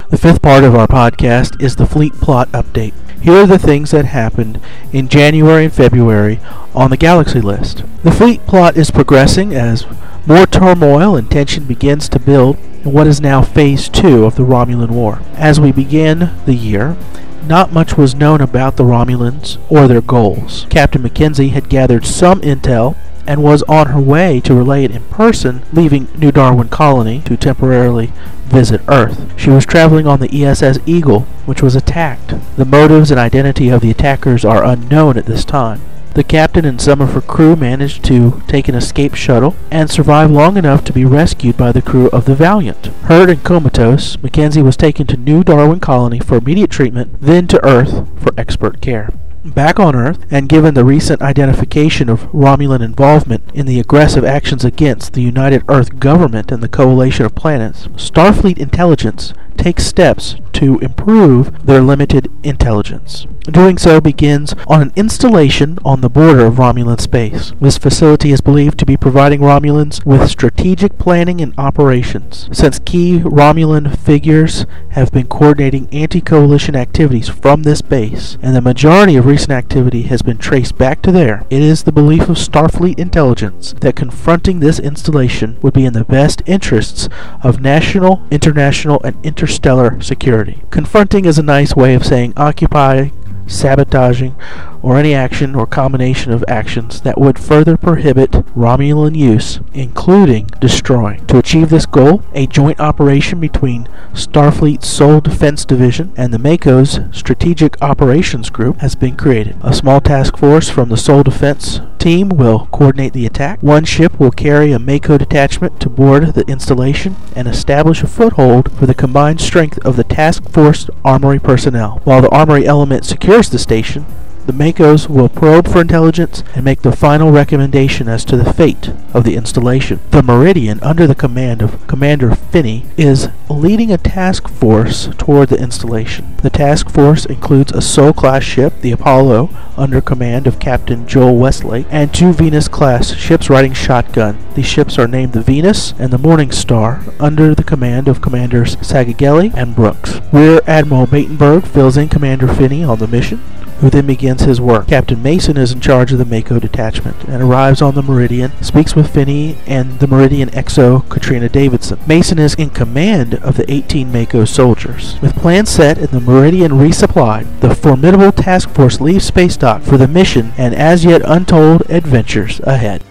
The 0.09 0.19
fifth 0.19 0.41
part 0.41 0.63
of 0.63 0.77
our 0.77 0.87
podcast 0.87 1.61
is 1.61 1.75
the 1.75 1.87
fleet 1.87 2.13
plot 2.15 2.49
update. 2.53 2.93
Here 3.21 3.39
are 3.39 3.47
the 3.47 3.59
things 3.59 3.91
that 3.91 4.05
happened 4.05 4.61
in 4.93 5.09
January 5.09 5.65
and 5.65 5.75
February 5.75 6.39
on 6.77 6.91
the 6.91 6.97
Galaxy 6.97 7.41
list. 7.41 7.83
The 8.05 8.13
fleet 8.13 8.47
plot 8.47 8.77
is 8.77 8.93
progressing 8.93 9.53
as 9.53 9.85
more 10.25 10.47
turmoil 10.47 11.17
and 11.17 11.29
tension 11.29 11.65
begins 11.65 12.09
to 12.11 12.21
build 12.21 12.57
in 12.85 12.93
what 12.93 13.09
is 13.09 13.21
now 13.21 13.43
Phase 13.43 13.89
2 13.89 14.25
of 14.25 14.37
the 14.37 14.45
Romulan 14.45 14.91
War. 14.91 15.21
As 15.35 15.59
we 15.59 15.73
begin 15.73 16.31
the 16.45 16.55
year, 16.55 16.97
not 17.45 17.73
much 17.73 17.97
was 17.97 18.15
known 18.15 18.41
about 18.41 18.77
the 18.77 18.85
Romulans 18.85 19.59
or 19.69 19.89
their 19.89 20.01
goals. 20.01 20.67
Captain 20.71 21.03
Mackenzie 21.03 21.49
had 21.49 21.69
gathered 21.69 22.07
some 22.07 22.41
intel 22.43 22.97
and 23.27 23.43
was 23.43 23.63
on 23.65 23.89
her 23.89 24.01
way 24.01 24.41
to 24.41 24.55
relay 24.55 24.85
it 24.85 24.91
in 24.91 25.03
person, 25.05 25.63
leaving 25.73 26.09
New 26.17 26.33
Darwin 26.33 26.69
Colony 26.69 27.23
to 27.23 27.37
temporarily 27.37 28.13
visit 28.45 28.81
Earth. 28.89 29.33
She 29.39 29.51
was 29.51 29.67
traveling 29.67 30.07
on 30.07 30.21
the 30.21 30.45
ESS 30.45 30.79
Eagle, 30.87 31.21
which 31.45 31.63
was 31.63 31.77
attacked. 31.77 32.35
The 32.57 32.65
motives 32.65 33.11
and 33.11 33.21
identity 33.21 33.69
of 33.69 33.81
the 33.81 33.91
attackers 33.91 34.45
are 34.45 34.65
unknown 34.65 35.17
at 35.17 35.27
this 35.27 35.45
time. 35.45 35.81
The 36.15 36.25
captain 36.25 36.65
and 36.65 36.81
some 36.81 37.03
of 37.03 37.13
her 37.13 37.21
crew 37.21 37.57
managed 37.57 38.03
to 38.05 38.43
take 38.47 38.69
an 38.69 38.75
escape 38.75 39.15
shuttle 39.15 39.55
and 39.71 39.91
survive 39.91 40.31
long 40.31 40.57
enough 40.57 40.83
to 40.85 40.93
be 40.95 41.05
rescued 41.05 41.59
by 41.59 41.73
the 41.73 41.83
crew 41.83 42.09
of 42.09 42.25
the 42.25 42.35
Valiant. 42.35 42.87
Hurt 43.05 43.29
and 43.29 43.45
comatose, 43.45 44.17
Mackenzie 44.23 44.63
was 44.63 44.79
taken 44.79 45.07
to 45.09 45.19
New 45.19 45.45
Darwin 45.45 45.79
Colony 45.79 46.19
for 46.19 46.39
immediate 46.39 46.71
treatment, 46.71 47.21
then 47.21 47.47
to 47.49 47.63
Earth 47.63 48.09
for 48.19 48.33
expert 48.39 48.81
care. 48.81 49.11
Back 49.55 49.79
on 49.79 49.95
Earth, 49.95 50.27
and 50.31 50.49
given 50.49 50.75
the 50.75 50.85
recent 50.85 51.23
identification 51.23 52.09
of 52.09 52.23
Romulan 52.33 52.81
involvement 52.83 53.49
in 53.55 53.65
the 53.65 53.79
aggressive 53.79 54.25
actions 54.25 54.65
against 54.65 55.13
the 55.13 55.23
United 55.23 55.63
Earth 55.69 56.01
government 56.01 56.51
and 56.51 56.63
the 56.63 56.69
coalition 56.69 57.25
of 57.25 57.35
planets, 57.37 57.87
Starfleet 57.97 58.59
intelligence 58.59 59.33
takes 59.57 59.87
steps 59.87 60.35
to 60.57 60.79
improve 60.79 61.67
their 61.67 61.83
limited 61.83 62.31
intelligence. 62.43 63.27
Doing 63.43 63.79
so 63.79 64.01
begins 64.01 64.55
on 64.67 64.83
an 64.83 64.93
installation 64.97 65.79
on 65.85 66.01
the 66.01 66.09
border 66.09 66.47
of 66.47 66.55
Romulan 66.55 67.01
space. 67.01 67.53
This 67.61 67.79
facility 67.79 68.33
is 68.33 68.41
believed 68.41 68.79
to 68.79 68.87
be 68.87 68.97
providing 68.97 69.41
Romulans 69.41 70.05
with 70.05 70.29
strategic 70.29 70.99
planning 70.99 71.41
and 71.41 71.55
operations. 71.57 72.49
Since 72.53 72.81
key 72.81 73.21
Romulan 73.21 73.97
figures 73.97 74.67
have 74.91 75.13
been 75.13 75.29
coordinating 75.29 75.89
anti-coalition 75.93 76.75
activities 76.75 77.29
from 77.29 77.63
this 77.63 77.83
base, 77.83 78.37
and 78.43 78.57
the 78.57 78.61
majority 78.61 79.17
of 79.17 79.27
recent 79.27 79.53
activity 79.53 80.03
has 80.03 80.23
been 80.23 80.39
traced 80.39 80.77
back 80.77 81.03
to 81.03 81.13
there, 81.13 81.45
it 81.51 81.63
is 81.63 81.83
the 81.83 81.93
belief 81.93 82.29
of 82.29 82.37
Starfleet 82.37 82.99
intelligence 82.99 83.75
that 83.81 83.95
confronting 83.95 84.61
this 84.61 84.81
installation 84.81 85.59
would 85.63 85.75
be 85.75 85.85
in 85.85 85.93
the 85.93 86.05
best 86.05 86.43
interests 86.47 87.09
of 87.43 87.61
national, 87.61 88.27
international, 88.31 89.01
and 89.05 89.17
interstellar 89.25 90.01
security. 90.01 90.46
Confronting 90.71 91.25
is 91.25 91.39
a 91.39 91.43
nice 91.43 91.75
way 91.75 91.95
of 91.95 92.05
saying 92.05 92.33
occupy, 92.37 93.11
sabotaging, 93.47 94.35
or 94.83 94.97
any 94.97 95.15
action 95.15 95.55
or 95.55 95.67
combination 95.67 96.33
of 96.33 96.45
actions 96.47 97.01
that 97.01 97.19
would 97.19 97.39
further 97.39 97.77
prohibit 97.77 98.31
Romulan 98.31 99.17
use, 99.17 99.61
including 99.73 100.47
destroying. 100.61 101.27
To 101.27 101.39
achieve 101.39 101.71
this 101.71 101.87
goal, 101.87 102.23
a 102.35 102.47
joint 102.47 102.81
operation 102.81 103.41
between 103.41 103.89
Starfleet's 104.13 104.89
Sol 104.89 105.21
Defense 105.21 105.65
Division 105.65 106.13
and 106.17 106.33
the 106.33 106.39
MACO's 106.39 107.01
Strategic 107.11 107.81
Operations 107.83 108.51
Group 108.51 108.81
has 108.81 108.95
been 108.95 109.17
created. 109.17 109.57
A 109.63 109.75
small 109.75 110.01
task 110.01 110.37
force 110.37 110.69
from 110.69 110.89
the 110.89 110.97
Sole 110.97 111.23
Defense 111.23 111.81
team 112.07 112.29
will 112.29 112.69
coordinate 112.71 113.13
the 113.15 113.27
attack. 113.27 113.61
One 113.61 113.85
ship 113.85 114.21
will 114.21 114.31
carry 114.31 114.71
a 114.71 114.79
MACO 114.79 115.19
detachment 115.19 115.81
to 115.81 115.91
board 115.91 116.35
the 116.35 116.47
installation 116.47 117.17
and 117.35 117.49
establish 117.49 118.01
a 118.01 118.07
foothold 118.07 118.71
for 118.79 118.87
the 118.87 118.95
combined 118.95 119.41
strength 119.41 119.85
of 119.85 119.97
the 119.97 120.05
task 120.05 120.49
force 120.49 120.89
armory 121.05 121.41
personnel. 121.41 122.01
While 122.05 122.23
the 122.23 122.31
armory 122.31 122.65
element 122.65 123.05
secures 123.05 123.51
the 123.51 123.59
station, 123.59 124.07
the 124.47 124.53
MACOs 124.53 125.09
will 125.09 125.29
probe 125.29 125.67
for 125.67 125.81
intelligence 125.81 126.45
and 126.55 126.65
make 126.65 126.83
the 126.83 126.95
final 126.95 127.33
recommendation 127.33 128.07
as 128.07 128.25
to 128.25 128.37
the 128.37 128.53
fate 128.53 128.93
of 129.13 129.25
the 129.25 129.35
installation. 129.35 129.99
The 130.13 130.23
Meridian, 130.23 130.81
under 130.83 131.05
the 131.09 131.17
command 131.17 131.63
of 131.63 131.85
Commander 131.89 132.33
Finney, 132.33 132.87
is 132.97 133.29
leading 133.51 133.91
a 133.91 133.99
task 133.99 134.49
force 134.49 135.09
toward 135.19 135.49
the 135.49 135.61
installation. 135.61 136.37
The 136.43 136.51
task 136.51 136.89
force 136.91 137.27
includes 137.27 137.73
a 137.73 137.83
Sol-class 137.83 138.45
ship, 138.45 138.81
the 138.83 138.93
Apollo, 138.93 139.51
under 139.77 140.01
command 140.01 140.47
of 140.47 140.61
Captain 140.61 141.09
Joel 141.09 141.37
Westlake, 141.37 141.87
and 141.91 142.15
two 142.15 142.33
Venus-class 142.33 143.15
ships 143.15 143.51
riding 143.51 143.73
shotgun. 143.73 144.39
These 144.55 144.67
ships 144.67 144.97
are 144.97 145.09
named 145.09 145.33
the 145.33 145.43
Venus 145.43 145.93
and 145.99 146.13
the 146.13 146.19
Morning 146.19 146.53
Star, 146.53 147.03
under 147.19 147.53
the 147.53 147.65
command 147.65 148.07
of 148.07 148.21
Commanders 148.21 148.77
Sagagelli 148.77 149.53
and 149.57 149.75
Brooks. 149.75 150.21
Rear 150.33 150.61
Admiral 150.69 151.09
Batenberg 151.09 151.67
fills 151.67 151.97
in 151.97 152.09
Commander 152.09 152.47
Finney 152.47 152.85
on 152.85 153.01
the 153.01 153.09
mission 153.09 153.43
who 153.81 153.91
then 153.91 154.07
begins 154.07 154.43
his 154.43 154.61
work. 154.61 154.89
Captain 154.89 155.23
Mason 155.23 155.57
is 155.57 155.73
in 155.73 155.81
charge 155.81 156.13
of 156.13 156.19
the 156.19 156.25
MACO 156.25 156.59
detachment 156.59 157.25
and 157.25 157.43
arrives 157.43 157.83
on 157.83 157.95
the 157.95 158.03
Meridian, 158.03 158.53
speaks 158.63 158.95
with 158.95 159.13
Finney 159.13 159.59
and 159.67 159.99
the 159.99 160.07
Meridian 160.07 160.51
XO 160.51 161.09
Katrina 161.09 161.49
Davidson. 161.49 161.99
Mason 162.07 162.39
is 162.39 162.55
in 162.55 162.71
command 162.71 163.35
of 163.37 163.57
the 163.57 163.71
18 163.71 164.11
MACO 164.11 164.45
soldiers. 164.45 165.21
With 165.21 165.37
plans 165.37 165.71
set 165.71 165.99
and 165.99 166.09
the 166.09 166.21
Meridian 166.21 166.73
resupplied, 166.73 167.61
the 167.61 167.75
formidable 167.75 168.33
task 168.33 168.71
force 168.71 169.01
leaves 169.01 169.25
Space 169.25 169.57
Dock 169.57 169.83
for 169.83 169.97
the 169.97 170.09
mission 170.09 170.53
and 170.57 170.75
as 170.75 171.05
yet 171.05 171.23
untold 171.25 171.83
adventures 171.89 172.61
ahead. 172.61 173.03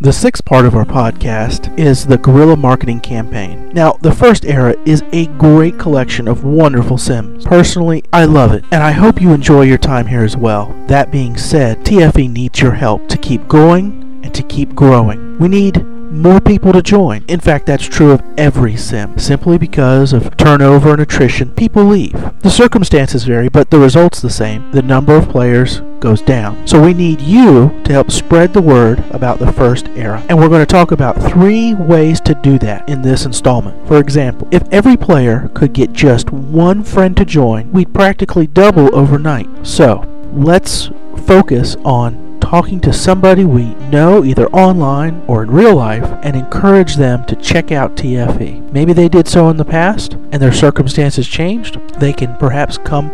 The 0.00 0.12
sixth 0.12 0.44
part 0.44 0.64
of 0.64 0.76
our 0.76 0.84
podcast 0.84 1.76
is 1.76 2.06
the 2.06 2.18
Guerrilla 2.18 2.56
Marketing 2.56 3.00
Campaign. 3.00 3.70
Now, 3.70 3.94
the 4.00 4.12
first 4.12 4.44
era 4.44 4.76
is 4.86 5.02
a 5.10 5.26
great 5.38 5.76
collection 5.76 6.28
of 6.28 6.44
wonderful 6.44 6.98
sims. 6.98 7.44
Personally, 7.44 8.04
I 8.12 8.24
love 8.24 8.52
it, 8.52 8.64
and 8.70 8.80
I 8.80 8.92
hope 8.92 9.20
you 9.20 9.32
enjoy 9.32 9.62
your 9.62 9.76
time 9.76 10.06
here 10.06 10.22
as 10.22 10.36
well. 10.36 10.72
That 10.86 11.10
being 11.10 11.36
said, 11.36 11.84
TFE 11.84 12.30
needs 12.30 12.60
your 12.60 12.74
help 12.74 13.08
to 13.08 13.18
keep 13.18 13.48
going 13.48 14.20
and 14.22 14.32
to 14.36 14.44
keep 14.44 14.76
growing. 14.76 15.36
We 15.40 15.48
need 15.48 15.84
more 15.84 16.40
people 16.40 16.72
to 16.74 16.80
join. 16.80 17.24
In 17.26 17.40
fact, 17.40 17.66
that's 17.66 17.84
true 17.84 18.12
of 18.12 18.22
every 18.38 18.76
sim. 18.76 19.18
Simply 19.18 19.58
because 19.58 20.12
of 20.12 20.36
turnover 20.36 20.92
and 20.92 21.02
attrition, 21.02 21.50
people 21.50 21.84
leave. 21.84 22.40
The 22.42 22.50
circumstances 22.50 23.24
vary, 23.24 23.48
but 23.48 23.70
the 23.70 23.80
result's 23.80 24.22
the 24.22 24.30
same. 24.30 24.70
The 24.70 24.80
number 24.80 25.16
of 25.16 25.28
players 25.28 25.82
goes 26.00 26.22
down. 26.22 26.66
So 26.66 26.82
we 26.82 26.94
need 26.94 27.20
you 27.20 27.80
to 27.84 27.92
help 27.92 28.10
spread 28.10 28.52
the 28.52 28.62
word 28.62 29.02
about 29.10 29.38
the 29.38 29.52
first 29.52 29.88
era. 29.88 30.24
And 30.28 30.38
we're 30.38 30.48
going 30.48 30.64
to 30.64 30.66
talk 30.66 30.92
about 30.92 31.20
three 31.30 31.74
ways 31.74 32.20
to 32.22 32.34
do 32.42 32.58
that 32.60 32.88
in 32.88 33.02
this 33.02 33.24
installment. 33.26 33.86
For 33.88 33.98
example, 33.98 34.48
if 34.50 34.62
every 34.70 34.96
player 34.96 35.50
could 35.54 35.72
get 35.72 35.92
just 35.92 36.30
one 36.30 36.84
friend 36.84 37.16
to 37.16 37.24
join, 37.24 37.72
we'd 37.72 37.94
practically 37.94 38.46
double 38.46 38.94
overnight. 38.94 39.48
So 39.66 40.04
let's 40.32 40.90
focus 41.26 41.76
on 41.84 42.27
talking 42.48 42.80
to 42.80 42.90
somebody 42.94 43.44
we 43.44 43.74
know 43.90 44.24
either 44.24 44.48
online 44.52 45.22
or 45.26 45.42
in 45.42 45.50
real 45.50 45.76
life 45.76 46.18
and 46.22 46.34
encourage 46.34 46.96
them 46.96 47.22
to 47.26 47.36
check 47.36 47.70
out 47.70 47.94
TFE. 47.94 48.72
Maybe 48.72 48.94
they 48.94 49.06
did 49.06 49.28
so 49.28 49.50
in 49.50 49.58
the 49.58 49.66
past 49.66 50.14
and 50.14 50.40
their 50.40 50.50
circumstances 50.50 51.28
changed. 51.28 51.78
They 52.00 52.14
can 52.14 52.34
perhaps 52.38 52.78
come 52.78 53.10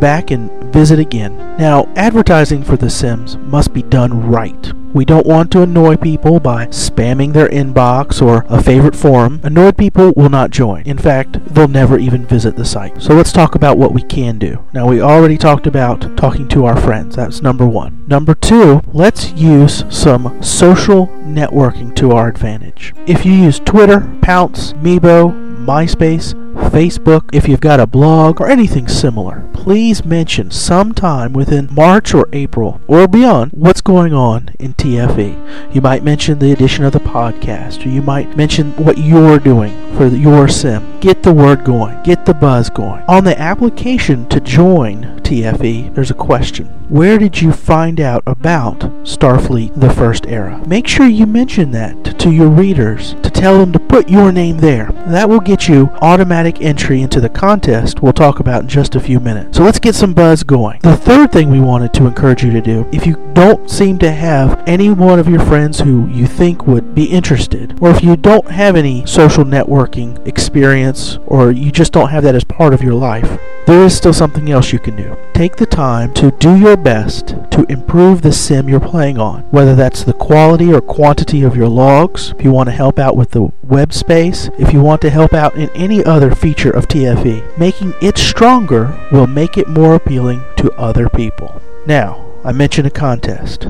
back 0.00 0.30
and 0.30 0.50
visit 0.72 0.98
again. 0.98 1.36
Now, 1.58 1.86
advertising 1.96 2.62
for 2.62 2.78
The 2.78 2.88
Sims 2.88 3.36
must 3.36 3.74
be 3.74 3.82
done 3.82 4.26
right. 4.26 4.72
We 4.94 5.04
don't 5.04 5.26
want 5.26 5.52
to 5.52 5.62
annoy 5.62 5.96
people 5.96 6.40
by 6.40 6.66
spamming 6.66 7.32
their 7.32 7.48
inbox 7.48 8.22
or 8.22 8.44
a 8.48 8.62
favorite 8.62 8.96
forum. 8.96 9.40
Annoyed 9.42 9.76
people 9.76 10.12
will 10.16 10.30
not 10.30 10.50
join. 10.50 10.82
In 10.82 10.98
fact, 10.98 11.44
they'll 11.54 11.68
never 11.68 11.98
even 11.98 12.24
visit 12.26 12.56
the 12.56 12.64
site. 12.64 13.00
So 13.02 13.14
let's 13.14 13.32
talk 13.32 13.54
about 13.54 13.76
what 13.76 13.92
we 13.92 14.02
can 14.02 14.38
do. 14.38 14.64
Now, 14.72 14.88
we 14.88 15.00
already 15.00 15.36
talked 15.36 15.66
about 15.66 16.16
talking 16.16 16.48
to 16.48 16.64
our 16.64 16.80
friends. 16.80 17.16
That's 17.16 17.42
number 17.42 17.66
one. 17.66 18.04
Number 18.08 18.34
two, 18.34 18.80
let's 18.92 19.32
use 19.32 19.84
some 19.90 20.42
social 20.42 21.08
networking 21.08 21.94
to 21.96 22.12
our 22.12 22.28
advantage. 22.28 22.94
If 23.06 23.26
you 23.26 23.32
use 23.32 23.60
Twitter, 23.60 24.00
Pownce, 24.20 24.72
Meebo, 24.82 25.46
MySpace, 25.66 26.47
Facebook, 26.66 27.28
if 27.32 27.48
you've 27.48 27.60
got 27.60 27.80
a 27.80 27.86
blog 27.86 28.40
or 28.40 28.48
anything 28.48 28.88
similar, 28.88 29.48
please 29.52 30.04
mention 30.04 30.50
sometime 30.50 31.32
within 31.32 31.68
March 31.72 32.14
or 32.14 32.28
April 32.32 32.80
or 32.86 33.08
beyond 33.08 33.52
what's 33.52 33.80
going 33.80 34.12
on 34.12 34.50
in 34.58 34.74
TFE. 34.74 35.74
You 35.74 35.80
might 35.80 36.04
mention 36.04 36.38
the 36.38 36.52
addition 36.52 36.84
of 36.84 36.92
the 36.92 37.00
podcast, 37.00 37.84
or 37.84 37.88
you 37.88 38.02
might 38.02 38.36
mention 38.36 38.72
what 38.76 38.98
you're 38.98 39.38
doing 39.38 39.72
for 39.96 40.06
your 40.06 40.48
sim. 40.48 41.00
Get 41.00 41.22
the 41.22 41.32
word 41.32 41.64
going, 41.64 42.02
get 42.02 42.26
the 42.26 42.34
buzz 42.34 42.70
going. 42.70 43.02
On 43.08 43.24
the 43.24 43.38
application 43.38 44.28
to 44.28 44.40
join 44.40 45.20
TFE, 45.20 45.94
there's 45.94 46.10
a 46.10 46.14
question. 46.14 46.66
Where 46.88 47.18
did 47.18 47.42
you 47.42 47.52
find 47.52 48.00
out 48.00 48.22
about 48.26 48.78
Starfleet 49.04 49.78
the 49.78 49.92
First 49.92 50.26
Era? 50.26 50.62
Make 50.66 50.86
sure 50.86 51.06
you 51.06 51.26
mention 51.26 51.70
that 51.72 52.18
to 52.20 52.30
your 52.30 52.48
readers 52.48 53.12
to 53.22 53.28
tell 53.28 53.58
them 53.58 53.72
to 53.72 53.78
put 53.78 54.08
your 54.08 54.32
name 54.32 54.56
there. 54.56 54.90
That 55.06 55.28
will 55.28 55.40
get 55.40 55.68
you 55.68 55.90
automatic 56.00 56.47
entry 56.60 57.02
into 57.02 57.20
the 57.20 57.28
contest 57.28 58.02
we'll 58.02 58.12
talk 58.12 58.40
about 58.40 58.62
in 58.62 58.68
just 58.68 58.96
a 58.96 59.00
few 59.00 59.20
minutes. 59.20 59.56
So 59.56 59.64
let's 59.64 59.78
get 59.78 59.94
some 59.94 60.14
buzz 60.14 60.42
going. 60.42 60.80
The 60.82 60.96
third 60.96 61.32
thing 61.32 61.50
we 61.50 61.60
wanted 61.60 61.92
to 61.94 62.06
encourage 62.06 62.42
you 62.42 62.50
to 62.52 62.60
do, 62.60 62.88
if 62.92 63.06
you 63.06 63.16
don't 63.34 63.70
seem 63.70 63.98
to 63.98 64.10
have 64.10 64.62
any 64.66 64.90
one 64.90 65.18
of 65.18 65.28
your 65.28 65.40
friends 65.40 65.80
who 65.80 66.08
you 66.08 66.26
think 66.26 66.66
would 66.66 66.94
be 66.94 67.04
interested, 67.04 67.78
or 67.80 67.90
if 67.90 68.02
you 68.02 68.16
don't 68.16 68.50
have 68.50 68.76
any 68.76 69.06
social 69.06 69.44
networking 69.44 70.26
experience, 70.26 71.18
or 71.26 71.50
you 71.50 71.70
just 71.70 71.92
don't 71.92 72.10
have 72.10 72.24
that 72.24 72.34
as 72.34 72.44
part 72.44 72.74
of 72.74 72.82
your 72.82 72.94
life, 72.94 73.38
there 73.68 73.84
is 73.84 73.94
still 73.94 74.14
something 74.14 74.50
else 74.50 74.72
you 74.72 74.78
can 74.78 74.96
do. 74.96 75.14
Take 75.34 75.56
the 75.56 75.66
time 75.66 76.14
to 76.14 76.30
do 76.30 76.56
your 76.56 76.78
best 76.78 77.36
to 77.50 77.66
improve 77.68 78.22
the 78.22 78.32
sim 78.32 78.66
you're 78.66 78.80
playing 78.80 79.18
on, 79.18 79.42
whether 79.50 79.74
that's 79.74 80.04
the 80.04 80.14
quality 80.14 80.72
or 80.72 80.80
quantity 80.80 81.42
of 81.42 81.54
your 81.54 81.68
logs, 81.68 82.32
if 82.38 82.42
you 82.42 82.50
want 82.50 82.70
to 82.70 82.74
help 82.74 82.98
out 82.98 83.14
with 83.14 83.32
the 83.32 83.52
web 83.62 83.92
space, 83.92 84.48
if 84.58 84.72
you 84.72 84.80
want 84.80 85.02
to 85.02 85.10
help 85.10 85.34
out 85.34 85.54
in 85.54 85.68
any 85.74 86.02
other 86.02 86.34
feature 86.34 86.70
of 86.70 86.88
TFE. 86.88 87.58
Making 87.58 87.92
it 88.00 88.16
stronger 88.16 88.98
will 89.12 89.26
make 89.26 89.58
it 89.58 89.68
more 89.68 89.96
appealing 89.96 90.42
to 90.56 90.72
other 90.78 91.10
people. 91.10 91.60
Now, 91.86 92.24
I 92.44 92.52
mentioned 92.52 92.86
a 92.86 92.90
contest. 92.90 93.68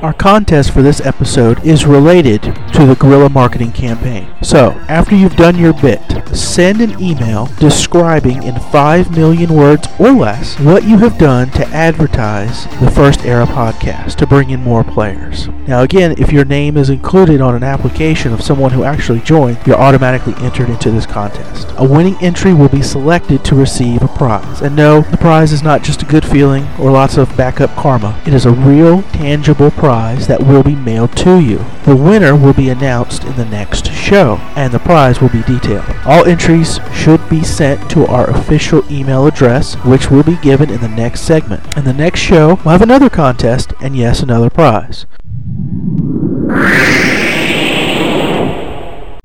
Our 0.00 0.12
contest 0.12 0.70
for 0.70 0.80
this 0.80 1.00
episode 1.00 1.64
is 1.66 1.84
related 1.84 2.40
to 2.42 2.86
the 2.86 2.96
guerrilla 3.00 3.30
marketing 3.30 3.72
campaign. 3.72 4.32
So, 4.42 4.70
after 4.88 5.16
you've 5.16 5.34
done 5.34 5.58
your 5.58 5.72
bit, 5.72 6.00
send 6.36 6.80
an 6.80 7.02
email 7.02 7.46
describing 7.58 8.44
in 8.44 8.60
5 8.60 9.16
million 9.16 9.52
words 9.52 9.88
or 9.98 10.12
less 10.12 10.56
what 10.60 10.84
you 10.84 10.98
have 10.98 11.18
done 11.18 11.50
to 11.50 11.66
advertise 11.68 12.66
the 12.78 12.92
First 12.92 13.24
Era 13.24 13.44
podcast 13.44 14.14
to 14.16 14.26
bring 14.26 14.50
in 14.50 14.62
more 14.62 14.84
players. 14.84 15.48
Now, 15.66 15.82
again, 15.82 16.14
if 16.16 16.30
your 16.30 16.44
name 16.44 16.76
is 16.76 16.90
included 16.90 17.40
on 17.40 17.56
an 17.56 17.64
application 17.64 18.32
of 18.32 18.42
someone 18.42 18.70
who 18.70 18.84
actually 18.84 19.20
joined, 19.20 19.58
you're 19.66 19.80
automatically 19.80 20.34
entered 20.44 20.70
into 20.70 20.92
this 20.92 21.06
contest. 21.06 21.74
A 21.76 21.84
winning 21.84 22.16
entry 22.20 22.54
will 22.54 22.68
be 22.68 22.82
selected 22.82 23.44
to 23.46 23.56
receive 23.56 24.02
a 24.02 24.08
prize. 24.08 24.60
And 24.60 24.76
no, 24.76 25.00
the 25.00 25.16
prize 25.16 25.52
is 25.52 25.64
not 25.64 25.82
just 25.82 26.02
a 26.02 26.06
good 26.06 26.24
feeling 26.24 26.68
or 26.78 26.92
lots 26.92 27.16
of 27.16 27.36
backup 27.36 27.74
karma. 27.74 28.22
It 28.26 28.34
is 28.34 28.46
a 28.46 28.52
real, 28.52 29.02
tangible 29.02 29.72
prize 29.72 29.87
prize 29.88 30.26
that 30.26 30.42
will 30.42 30.62
be 30.62 30.74
mailed 30.74 31.16
to 31.16 31.40
you. 31.40 31.64
The 31.86 31.96
winner 31.96 32.36
will 32.36 32.52
be 32.52 32.68
announced 32.68 33.24
in 33.24 33.34
the 33.36 33.46
next 33.46 33.90
show, 33.90 34.36
and 34.54 34.70
the 34.70 34.78
prize 34.78 35.22
will 35.22 35.30
be 35.30 35.40
detailed. 35.44 35.86
All 36.04 36.26
entries 36.26 36.78
should 36.92 37.26
be 37.30 37.42
sent 37.42 37.90
to 37.92 38.06
our 38.06 38.28
official 38.28 38.84
email 38.92 39.26
address, 39.26 39.76
which 39.86 40.10
will 40.10 40.22
be 40.22 40.36
given 40.42 40.68
in 40.68 40.82
the 40.82 40.88
next 40.88 41.22
segment. 41.22 41.74
In 41.74 41.84
the 41.84 41.94
next 41.94 42.20
show, 42.20 42.48
we'll 42.56 42.72
have 42.72 42.82
another 42.82 43.08
contest, 43.08 43.72
and 43.80 43.96
yes, 43.96 44.20
another 44.20 44.50
prize. 44.50 45.06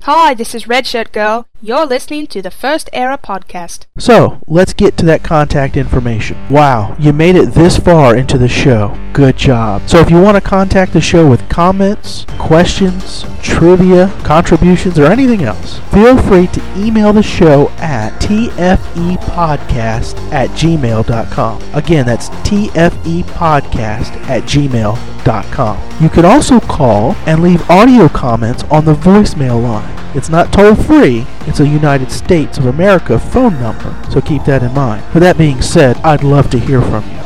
Hi, 0.04 0.32
this 0.32 0.54
is 0.54 0.64
Redshirt 0.64 1.12
Girl. 1.12 1.46
You're 1.64 1.86
listening 1.86 2.26
to 2.26 2.42
the 2.42 2.50
First 2.50 2.90
Era 2.92 3.16
podcast. 3.16 3.86
So, 3.96 4.38
let's 4.46 4.74
get 4.74 4.98
to 4.98 5.06
that 5.06 5.24
contact 5.24 5.78
information. 5.78 6.36
Wow, 6.50 6.94
you 6.98 7.14
made 7.14 7.36
it 7.36 7.54
this 7.54 7.78
far 7.78 8.14
into 8.14 8.36
the 8.36 8.48
show. 8.48 8.94
Good 9.14 9.38
job. 9.38 9.88
So, 9.88 9.98
if 9.98 10.10
you 10.10 10.20
want 10.20 10.36
to 10.36 10.42
contact 10.42 10.92
the 10.92 11.00
show 11.00 11.26
with 11.26 11.48
comments, 11.48 12.26
questions, 12.38 13.24
trivia, 13.42 14.12
contributions, 14.24 14.98
or 14.98 15.06
anything 15.06 15.42
else, 15.44 15.78
feel 15.90 16.18
free 16.18 16.48
to 16.48 16.60
email 16.76 17.14
the 17.14 17.22
show 17.22 17.70
at 17.78 18.12
tfepodcast 18.20 20.18
at 20.32 20.50
gmail.com. 20.50 21.62
Again, 21.72 22.04
that's 22.04 22.28
tfepodcast 22.28 24.10
at 24.28 24.42
gmail.com. 24.42 26.02
You 26.02 26.08
can 26.10 26.26
also 26.26 26.60
call 26.60 27.16
and 27.24 27.42
leave 27.42 27.70
audio 27.70 28.06
comments 28.10 28.64
on 28.64 28.84
the 28.84 28.92
voicemail 28.92 29.62
line. 29.62 30.04
It's 30.14 30.28
not 30.28 30.52
toll 30.52 30.76
free, 30.76 31.26
it's 31.40 31.53
a 31.60 31.66
United 31.66 32.10
States 32.10 32.58
of 32.58 32.66
America 32.66 33.18
phone 33.18 33.60
number, 33.60 33.96
so 34.10 34.20
keep 34.20 34.44
that 34.44 34.62
in 34.62 34.74
mind. 34.74 35.04
With 35.14 35.22
that 35.22 35.38
being 35.38 35.62
said, 35.62 35.96
I'd 35.98 36.24
love 36.24 36.50
to 36.50 36.58
hear 36.58 36.80
from 36.80 37.04
you. 37.10 37.18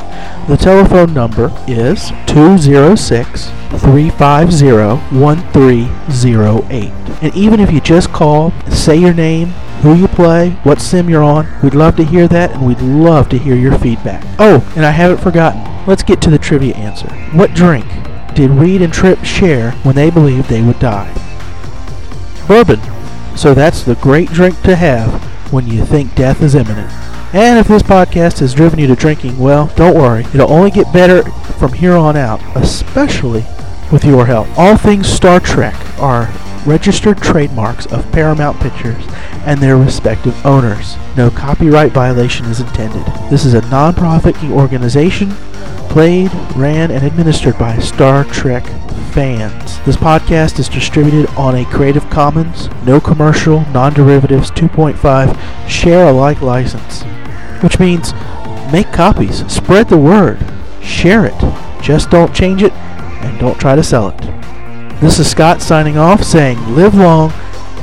The 0.49 0.57
telephone 0.57 1.13
number 1.13 1.53
is 1.67 2.11
206 2.27 3.47
350 3.81 5.19
1308. 5.19 6.93
And 7.23 7.35
even 7.35 7.61
if 7.61 7.71
you 7.71 7.81
just 7.81 8.11
call, 8.13 8.53
say 8.71 8.97
your 8.97 9.13
name, 9.13 9.49
who 9.83 9.95
you 9.95 10.09
play, 10.09 10.51
what 10.63 10.81
sim 10.81 11.11
you're 11.11 11.23
on, 11.23 11.47
we'd 11.63 11.75
love 11.75 11.97
to 11.97 12.05
hear 12.05 12.27
that 12.29 12.53
and 12.53 12.67
we'd 12.67 12.81
love 12.81 13.29
to 13.29 13.39
hear 13.39 13.55
your 13.55 13.79
feedback. 13.79 14.25
Oh, 14.39 14.67
and 14.75 14.87
I 14.87 14.91
haven't 14.91 15.19
forgotten. 15.19 15.63
Let's 15.87 16.03
get 16.03 16.23
to 16.23 16.31
the 16.31 16.39
trivia 16.39 16.75
answer. 16.77 17.09
What 17.33 17.55
drink 17.55 17.87
did 18.35 18.51
Reed 18.51 18.83
and 18.83 18.93
Trip 18.93 19.23
share 19.25 19.73
when 19.83 19.97
they 19.97 20.11
believed 20.11 20.49
they 20.49 20.63
would 20.63 20.79
die? 20.79 21.13
Bourbon. 22.47 22.81
So 23.39 23.55
that's 23.55 23.85
the 23.85 23.95
great 23.95 24.31
drink 24.31 24.61
to 24.63 24.75
have 24.75 25.23
when 25.53 25.69
you 25.69 25.85
think 25.85 26.17
death 26.17 26.43
is 26.43 26.57
imminent. 26.57 26.91
And 27.33 27.57
if 27.57 27.69
this 27.69 27.85
podcast 27.85 28.41
has 28.41 28.53
driven 28.53 28.81
you 28.81 28.89
to 28.89 28.97
drinking, 28.97 29.39
well, 29.39 29.69
don't 29.77 29.95
worry. 29.95 30.25
It'll 30.35 30.51
only 30.51 30.73
get 30.73 30.93
better 30.93 31.23
from 31.53 31.73
here 31.73 31.95
on 31.95 32.17
out, 32.17 32.41
especially 32.57 33.47
with 33.93 34.05
your 34.05 34.27
help. 34.27 34.49
All 34.59 34.77
things 34.77 35.09
Star 35.09 35.39
Trek 35.39 35.77
are 36.01 36.29
registered 36.67 37.19
trademarks 37.19 37.87
of 37.87 38.11
Paramount 38.11 38.59
Pictures 38.59 39.05
and 39.47 39.61
their 39.61 39.77
respective 39.77 40.45
owners. 40.45 40.97
No 41.17 41.31
copyright 41.31 41.93
violation 41.93 42.47
is 42.47 42.59
intended. 42.59 43.07
This 43.31 43.45
is 43.45 43.55
a 43.55 43.61
non-profit 43.71 44.35
organization 44.47 45.31
played, 45.89 46.33
ran, 46.57 46.91
and 46.91 47.07
administered 47.07 47.57
by 47.57 47.79
Star 47.79 48.25
Trek 48.25 48.65
fans. 49.19 49.81
This 49.81 49.97
podcast 49.97 50.61
is 50.61 50.69
distributed 50.69 51.29
on 51.31 51.57
a 51.57 51.65
Creative 51.65 52.09
Commons, 52.09 52.69
no 52.85 53.01
commercial, 53.01 53.63
non-derivatives 53.73 54.53
2.5 54.53 55.69
share 55.69 56.07
alike 56.07 56.41
license, 56.41 57.03
which 57.61 57.81
means 57.81 58.13
make 58.71 58.93
copies, 58.93 59.45
spread 59.53 59.89
the 59.89 59.97
word, 59.97 60.39
share 60.81 61.27
it. 61.27 61.35
Just 61.83 62.11
don't 62.11 62.33
change 62.33 62.63
it 62.63 62.73
and 62.73 63.41
don't 63.41 63.59
try 63.59 63.75
to 63.75 63.83
sell 63.83 64.11
it. 64.11 64.21
This 65.01 65.19
is 65.19 65.29
Scott 65.29 65.63
signing 65.63 65.99
off 65.99 66.23
saying 66.23 66.77
live 66.77 66.95
long 66.95 67.33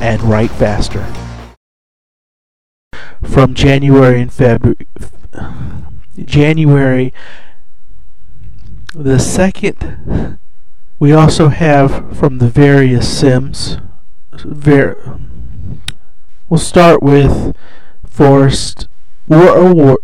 and 0.00 0.22
write 0.22 0.52
faster. 0.52 1.06
From 3.22 3.52
January 3.52 4.22
and 4.22 4.32
February 4.32 4.86
January 6.24 7.12
the 8.94 9.18
second 9.18 10.38
we 10.98 11.12
also 11.12 11.48
have 11.48 12.16
from 12.16 12.38
the 12.38 12.48
various 12.48 13.06
sims 13.18 13.78
ver- 14.44 15.18
we'll 16.48 16.58
start 16.58 17.02
with 17.02 17.54
Forrest 18.06 18.88
War 19.26 19.48
uh, 19.48 19.72
War 19.74 19.98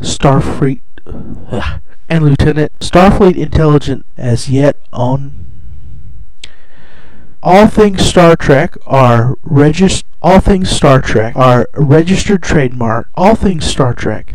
Starfleet 0.00 0.80
and 2.08 2.24
Lieutenant 2.24 2.72
Starfleet 2.80 3.36
Intelligent 3.36 4.06
as 4.16 4.48
yet 4.48 4.76
on. 4.92 5.44
All 7.42 7.66
things 7.66 8.04
Star 8.04 8.34
Trek 8.36 8.76
are 8.86 9.36
registered 9.42 10.08
all 10.20 10.40
things 10.40 10.68
Star 10.68 11.00
Trek 11.00 11.36
are 11.36 11.68
registered 11.74 12.42
trademark. 12.42 13.08
All 13.14 13.36
things 13.36 13.64
Star 13.64 13.94
Trek 13.94 14.34